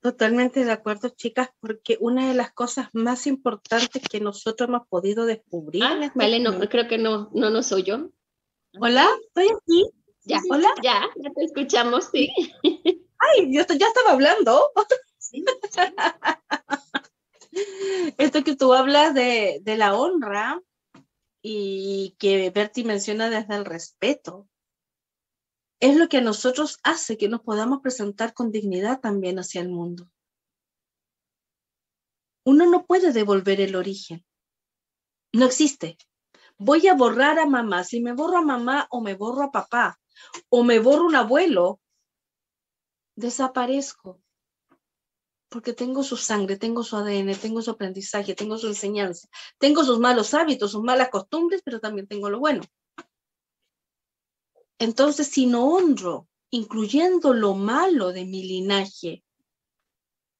[0.00, 5.26] Totalmente de acuerdo, chicas, porque una de las cosas más importantes que nosotros hemos podido
[5.26, 5.82] descubrir.
[5.82, 8.12] Ah, este vale, no, creo que no, no nos oyó.
[8.78, 9.90] Hola, estoy aquí.
[10.26, 10.68] Ya, Hola.
[10.82, 12.28] Ya, ya te escuchamos, sí.
[13.18, 14.72] Ay, yo ya estaba hablando.
[18.18, 20.60] Esto que tú hablas de, de la honra
[21.42, 24.48] y que Bertie menciona desde el respeto,
[25.78, 29.68] es lo que a nosotros hace que nos podamos presentar con dignidad también hacia el
[29.68, 30.10] mundo.
[32.44, 34.26] Uno no puede devolver el origen.
[35.32, 35.96] No existe.
[36.58, 37.84] Voy a borrar a mamá.
[37.84, 40.00] Si me borro a mamá o me borro a papá
[40.48, 41.80] o me borro un abuelo,
[43.16, 44.20] desaparezco.
[45.48, 49.98] Porque tengo su sangre, tengo su ADN, tengo su aprendizaje, tengo su enseñanza, tengo sus
[49.98, 52.62] malos hábitos, sus malas costumbres, pero también tengo lo bueno.
[54.78, 59.24] Entonces, si no honro, incluyendo lo malo de mi linaje,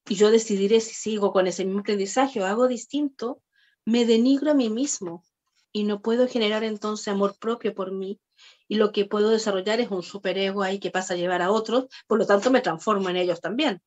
[0.08, 3.42] y yo decidiré si sigo con ese mismo aprendizaje o hago distinto,
[3.84, 5.24] me denigro a mí mismo
[5.72, 8.20] y no puedo generar entonces amor propio por mí.
[8.68, 11.86] Y lo que puedo desarrollar es un superego ahí que pasa a llevar a otros,
[12.06, 13.82] por lo tanto me transformo en ellos también.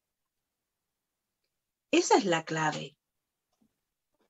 [1.91, 2.95] Esa es la clave.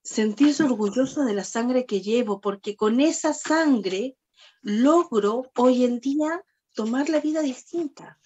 [0.02, 4.18] Sentirse orgulloso de la sangre que llevo, porque con esa sangre
[4.62, 6.44] logro hoy en día
[6.74, 8.20] tomar la vida distinta.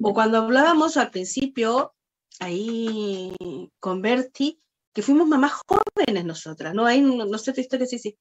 [0.00, 1.94] O cuando hablábamos al principio,
[2.38, 3.34] ahí
[3.80, 4.58] con Bertie,
[4.92, 6.86] que fuimos mamás jóvenes nosotras, ¿no?
[6.86, 8.16] hay no, sé tu historia, sí, sí.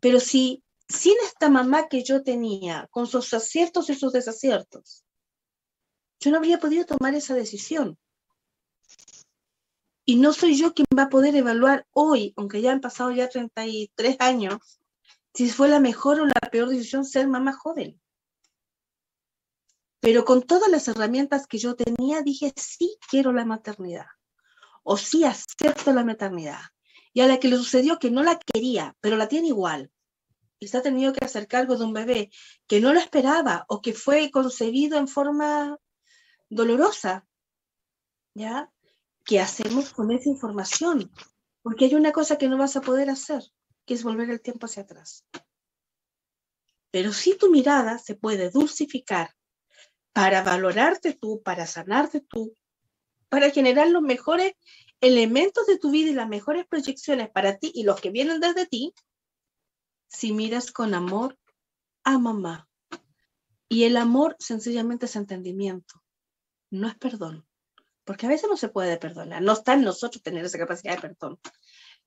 [0.00, 5.04] Pero si sin esta mamá que yo tenía, con sus aciertos y sus desaciertos,
[6.20, 7.98] yo no habría podido tomar esa decisión.
[10.04, 13.28] Y no soy yo quien va a poder evaluar hoy, aunque ya han pasado ya
[13.28, 14.80] 33 años,
[15.34, 18.00] si fue la mejor o la peor decisión ser mamá joven.
[20.00, 24.06] Pero con todas las herramientas que yo tenía, dije, sí quiero la maternidad.
[24.84, 26.60] O sí acepto la maternidad.
[27.12, 29.90] Y a la que le sucedió que no la quería, pero la tiene igual.
[30.58, 32.30] Y se ha tenido que hacer cargo de un bebé
[32.66, 35.78] que no lo esperaba o que fue concebido en forma
[36.48, 37.26] dolorosa.
[38.34, 38.70] ¿Ya?
[39.24, 41.10] ¿Qué hacemos con esa información?
[41.62, 43.42] Porque hay una cosa que no vas a poder hacer
[43.86, 45.24] que es volver el tiempo hacia atrás.
[46.90, 49.30] Pero si tu mirada se puede dulcificar
[50.12, 52.56] para valorarte tú, para sanarte tú,
[53.28, 54.54] para generar los mejores
[55.00, 58.66] elementos de tu vida y las mejores proyecciones para ti y los que vienen desde
[58.66, 58.92] ti,
[60.08, 61.38] si miras con amor
[62.04, 62.68] a mamá.
[63.68, 66.02] Y el amor sencillamente es entendimiento,
[66.70, 67.46] no es perdón,
[68.04, 71.00] porque a veces no se puede perdonar, no está en nosotros tener esa capacidad de
[71.00, 71.40] perdón,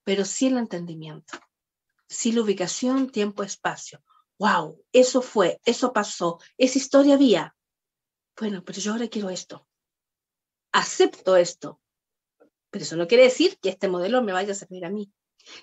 [0.04, 1.38] pero sí el entendimiento
[2.10, 4.04] sí la ubicación, tiempo, espacio.
[4.39, 4.84] ¡Wow!
[4.91, 7.56] Eso fue, eso pasó, esa historia había.
[8.38, 9.68] Bueno, pero yo ahora quiero esto.
[10.72, 11.80] Acepto esto.
[12.72, 15.12] Pero eso no quiere decir que este modelo me vaya a servir a mí.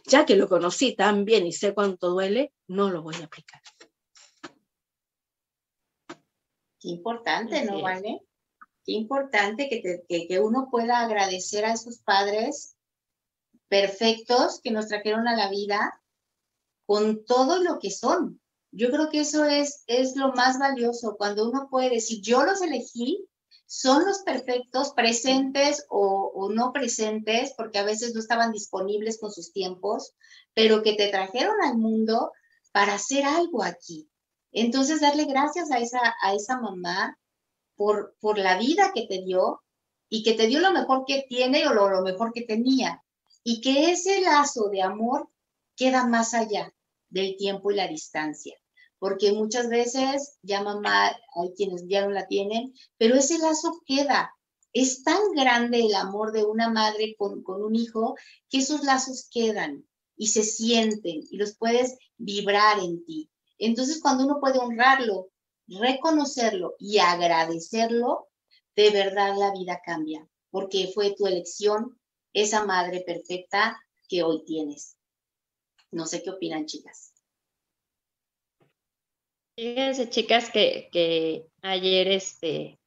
[0.06, 3.60] Ya que lo conocí tan bien y sé cuánto duele, no lo voy a aplicar.
[6.80, 8.20] Qué importante, ¿no, Vale?
[8.84, 12.76] Qué importante que, que uno pueda agradecer a esos padres
[13.68, 16.00] perfectos que nos trajeron a la vida
[16.86, 18.40] con todo lo que son.
[18.70, 22.62] Yo creo que eso es, es lo más valioso, cuando uno puede decir, yo los
[22.62, 23.26] elegí,
[23.66, 29.32] son los perfectos, presentes o, o, no presentes, porque a veces no estaban disponibles con
[29.32, 30.14] sus tiempos,
[30.54, 32.32] pero que te trajeron al mundo
[32.72, 34.08] para hacer algo aquí.
[34.52, 37.18] Entonces, darle gracias a esa, a esa mamá
[37.74, 39.62] por, por la vida que te dio
[40.08, 43.02] y que te dio lo mejor que tiene o lo, lo mejor que tenía.
[43.42, 45.28] Y que ese lazo de amor
[45.76, 46.72] queda más allá
[47.08, 48.56] del tiempo y la distancia.
[48.98, 54.32] Porque muchas veces ya mamá, hay quienes ya no la tienen, pero ese lazo queda.
[54.72, 58.14] Es tan grande el amor de una madre con, un hijo
[58.48, 59.86] que esos lazos quedan
[60.16, 63.30] y se sienten y los puedes vibrar en ti.
[63.58, 65.30] Entonces, cuando uno puede honrarlo,
[65.66, 68.28] reconocerlo y agradecerlo,
[68.74, 71.98] de verdad la vida cambia, porque fue tu elección
[72.32, 73.78] esa madre perfecta
[74.08, 74.96] que hoy tienes.
[75.90, 77.15] No sé qué opinan, chicas.
[79.56, 82.78] Fíjense, chicas, que, ayer este,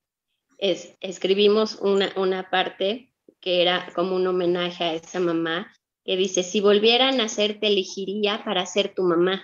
[0.60, 3.12] escribimos una, una parte
[3.42, 5.74] que era como un homenaje a esa mamá,
[6.06, 9.44] que dice, si volviera a nacer, te elegiría para ser tu mamá,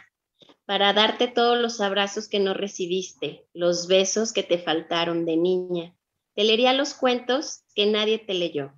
[0.65, 5.95] para darte todos los abrazos que no recibiste, los besos que te faltaron de niña.
[6.35, 8.73] Te leería los cuentos que nadie te leyó.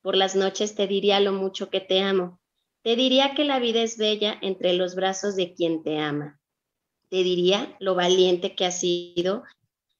[0.00, 2.40] Por las noches te diría lo mucho que te amo.
[2.82, 6.40] Te diría que la vida es bella entre los brazos de quien te ama.
[7.12, 9.42] Te diría lo valiente que has sido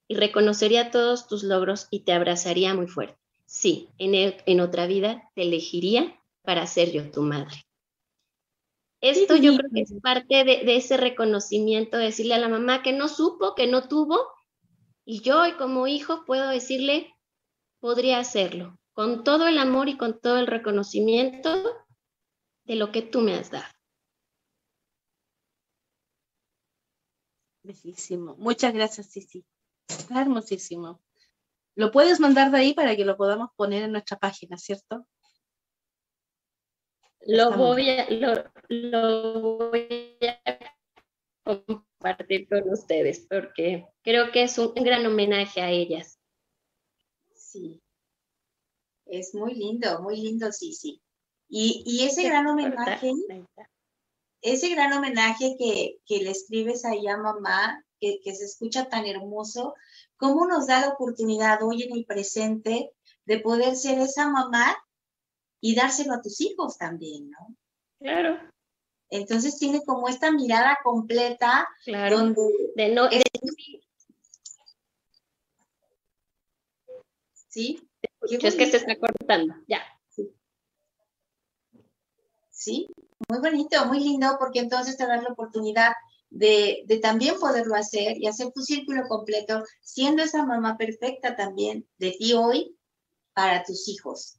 [0.09, 3.19] y reconocería todos tus logros y te abrazaría muy fuerte.
[3.45, 7.67] Sí, en, otra vida te elegiría para ser yo tu madre.
[9.03, 12.95] Esto yo creo que es parte de, de, ese reconocimiento, decirle a la mamá que
[12.95, 14.19] no supo, que no tuvo,
[15.05, 17.15] y yo como hijo puedo decirle,
[17.79, 21.77] podría hacerlo, con todo el amor y con todo el reconocimiento
[22.65, 23.69] de lo que tú me has dado.
[27.63, 28.35] Bellísimo.
[28.37, 29.45] Muchas gracias, Sisi.
[29.89, 31.01] Está hermosísimo.
[31.75, 35.07] Lo puedes mandar de ahí para que lo podamos poner en nuestra página, ¿cierto?
[37.21, 38.07] Lo voy, a,
[38.69, 40.59] lo, voy a
[41.45, 46.19] compartir con ustedes porque creo que es un gran homenaje a ellas.
[47.33, 47.81] Sí,
[49.07, 51.01] es muy lindo, muy lindo, sí, sí.
[51.49, 53.13] Y, ese gran homenaje,
[54.43, 59.75] ese gran homenaje que, le escribes ahí a mamá, que, que, se escucha tan hermoso,
[60.17, 62.93] ¿cómo nos da la oportunidad hoy en el presente
[63.25, 64.77] de poder ser esa mamá
[65.61, 67.57] y dárselo a tus hijos también, ¿no?
[68.01, 68.39] Claro.
[69.11, 72.19] Entonces tiene como esta mirada completa claro.
[72.19, 72.43] donde
[72.75, 73.09] de no,
[77.49, 77.87] ¿Sí?
[78.23, 79.83] Es que se está cortando, ya.
[82.51, 82.89] Sí.
[83.29, 85.93] Muy bonito, muy lindo, porque entonces te das la oportunidad
[86.31, 91.87] de, de, también poderlo hacer y hacer tu círculo completo, siendo esa mamá perfecta también
[91.99, 92.77] de ti hoy
[93.35, 94.39] para tus hijos.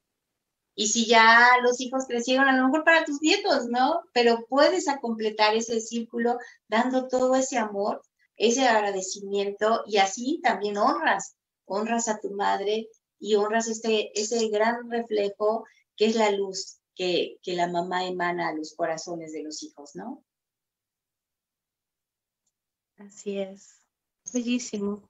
[0.75, 4.01] Y si ya los hijos crecieron, a lo mejor para tus nietos, ¿no?
[4.11, 8.01] Pero puedes completar ese círculo dando todo ese amor,
[8.38, 14.89] ese agradecimiento y así también honras, honras a tu madre y honras este, ese gran
[14.89, 15.65] reflejo
[15.95, 19.95] que es la luz que, que la mamá emana a los corazones de los hijos,
[19.95, 20.23] ¿no?
[22.97, 23.81] Así es.
[24.31, 25.09] Bellísimo.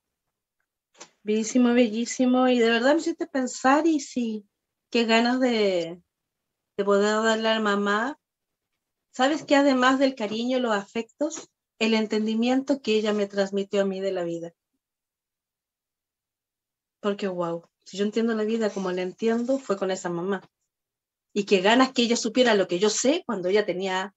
[1.23, 2.47] Bellísimo, bellísimo.
[2.47, 4.47] Y de verdad me hiciste pensar y sí,
[4.89, 6.01] qué ganas de,
[6.77, 8.19] de poder darle a la mamá.
[9.11, 14.01] ¿Sabes que además del cariño, los afectos, el entendimiento que ella me transmitió a mí
[14.01, 14.53] de la vida?
[16.99, 20.41] Porque, wow, si yo entiendo la vida como la entiendo, fue con esa mamá.
[21.33, 24.13] Y qué ganas que ella supiera lo que yo sé cuando ella tenía,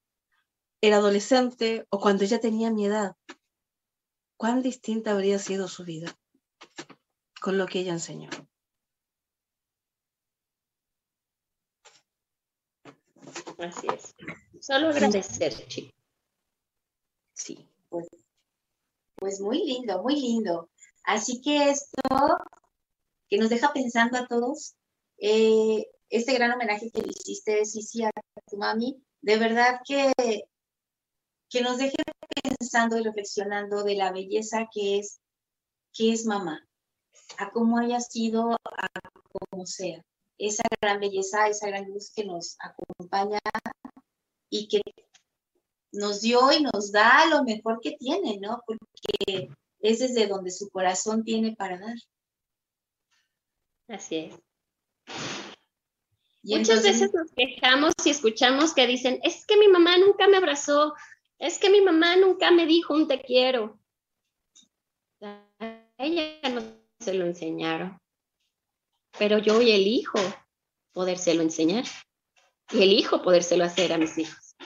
[0.82, 3.16] era adolescente o cuando ella tenía mi edad.
[4.36, 6.14] Cuán distinta habría sido su vida
[7.40, 8.28] con lo que ella enseñó.
[13.58, 14.14] Así es.
[14.60, 15.94] Solo agradecer, chicos.
[17.32, 18.08] Sí, pues,
[19.16, 20.70] pues muy lindo, muy lindo.
[21.04, 22.02] Así que esto
[23.28, 24.74] que nos deja pensando a todos.
[25.18, 28.10] Eh, este gran homenaje que hiciste, Sisi, a
[28.46, 30.12] tu mami, de verdad que,
[31.48, 31.96] que nos deje
[32.42, 35.20] pensando y reflexionando de la belleza que es,
[35.92, 36.66] que es mamá,
[37.38, 38.88] a cómo haya sido, a
[39.32, 40.02] cómo sea.
[40.38, 43.40] Esa gran belleza, esa gran luz que nos acompaña
[44.50, 44.82] y que
[45.92, 48.62] nos dio y nos da lo mejor que tiene, ¿no?
[48.66, 49.48] Porque
[49.80, 51.96] es desde donde su corazón tiene para dar.
[53.88, 54.34] Así es.
[56.46, 60.94] Muchas veces nos quejamos y escuchamos que dicen, es que mi mamá nunca me abrazó,
[61.38, 63.78] es que mi mamá nunca me dijo un te quiero.
[65.20, 66.62] A ella no
[67.00, 68.00] se lo enseñaron,
[69.18, 70.18] pero yo hoy elijo
[70.92, 71.84] podérselo enseñar
[72.70, 74.56] y elijo podérselo hacer a mis hijos.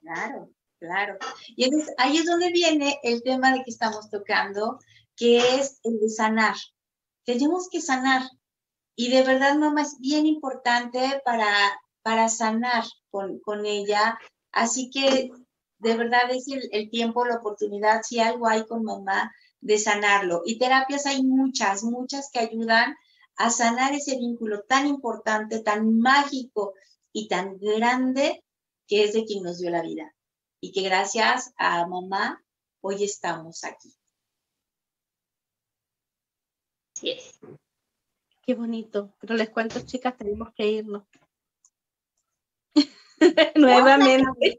[0.00, 0.50] Claro,
[0.80, 1.18] claro.
[1.48, 4.78] Y entonces ahí es donde viene el tema de que estamos tocando,
[5.16, 6.56] que es el de sanar
[7.28, 8.22] tenemos que sanar.
[9.00, 11.48] Y de verdad, mamá, es bien importante para,
[12.02, 14.18] para sanar con, con ella.
[14.50, 15.30] Así que
[15.78, 20.42] de verdad es el, tiempo, la oportunidad, si algo hay con mamá, de sanarlo.
[20.44, 22.96] Y terapias hay muchas, muchas que ayudan
[23.36, 26.74] a sanar ese vínculo tan importante, tan mágico
[27.12, 28.42] y tan grande
[28.88, 30.12] que es de quien nos dio la vida.
[30.60, 32.42] Y que gracias a mamá
[32.80, 33.94] hoy estamos aquí.
[36.96, 37.16] Así.
[38.48, 39.14] Qué bonito.
[39.20, 41.04] Pero les cuento, chicas, tenemos que irnos.
[43.56, 44.58] Nuevamente.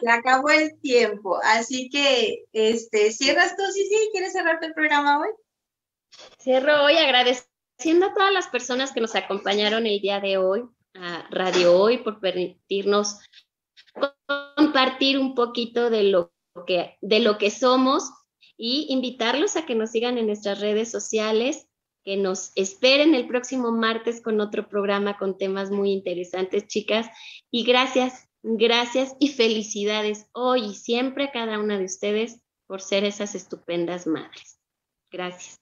[0.00, 1.40] Se acabó el tiempo.
[1.42, 4.10] Así que, este, ¿cierras tú, sí, sí?
[4.12, 5.30] ¿Quieres cerrarte el programa hoy?
[6.40, 10.62] Cierro hoy agradeciendo a todas las personas que nos acompañaron el día de hoy,
[10.94, 13.18] a Radio Hoy, por permitirnos
[14.54, 16.32] compartir un poquito de lo
[16.68, 18.12] que, de lo que somos
[18.56, 21.66] y invitarlos a que nos sigan en nuestras redes sociales,
[22.06, 27.08] que nos esperen el próximo martes con otro programa con temas muy interesantes, chicas.
[27.50, 32.38] Y gracias, gracias y felicidades hoy y siempre a cada una de ustedes
[32.68, 34.60] por ser esas estupendas madres.
[35.10, 35.60] Gracias.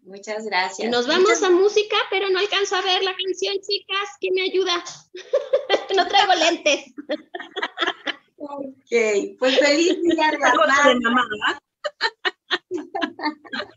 [0.00, 0.90] Muchas gracias.
[0.90, 4.08] Nos vamos a música, pero no alcanzo a ver la canción, chicas.
[4.18, 4.82] ¿Quién me ayuda?
[5.94, 6.94] no traigo lentes.
[8.38, 11.58] ok, pues feliz día de la mamá.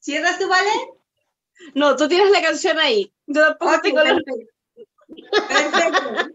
[0.00, 0.70] ¿Cierras tu vale?
[1.74, 3.12] No, tú tienes la canción ahí.
[3.26, 4.18] Yo tampoco tengo la...
[5.48, 6.30] Perfecto.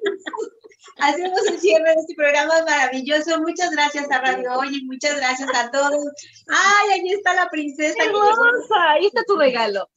[0.98, 3.40] Hacemos el cierre de este programa maravilloso.
[3.42, 6.06] Muchas gracias a Radio Hoy y muchas gracias a todos.
[6.48, 8.04] Ay, ahí está la princesa.
[8.04, 9.90] Hermosa, ahí está tu regalo.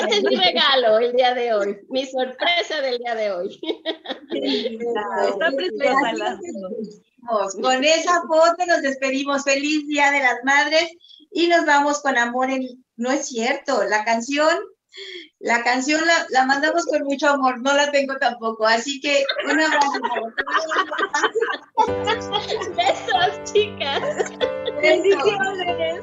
[0.00, 3.60] Este es mi regalo el día de hoy, mi sorpresa del día de hoy.
[4.30, 6.38] Está preciosa.
[7.60, 9.44] Con esa foto nos despedimos.
[9.44, 10.92] Feliz Día de las Madres
[11.32, 12.84] y nos vamos con amor en...
[12.96, 14.58] No es cierto, la canción
[15.40, 20.00] la canción la, mandamos con mucho amor, no la tengo tampoco, así que un abrazo
[22.76, 24.30] Besos, chicas.
[24.82, 26.02] Bendiciones.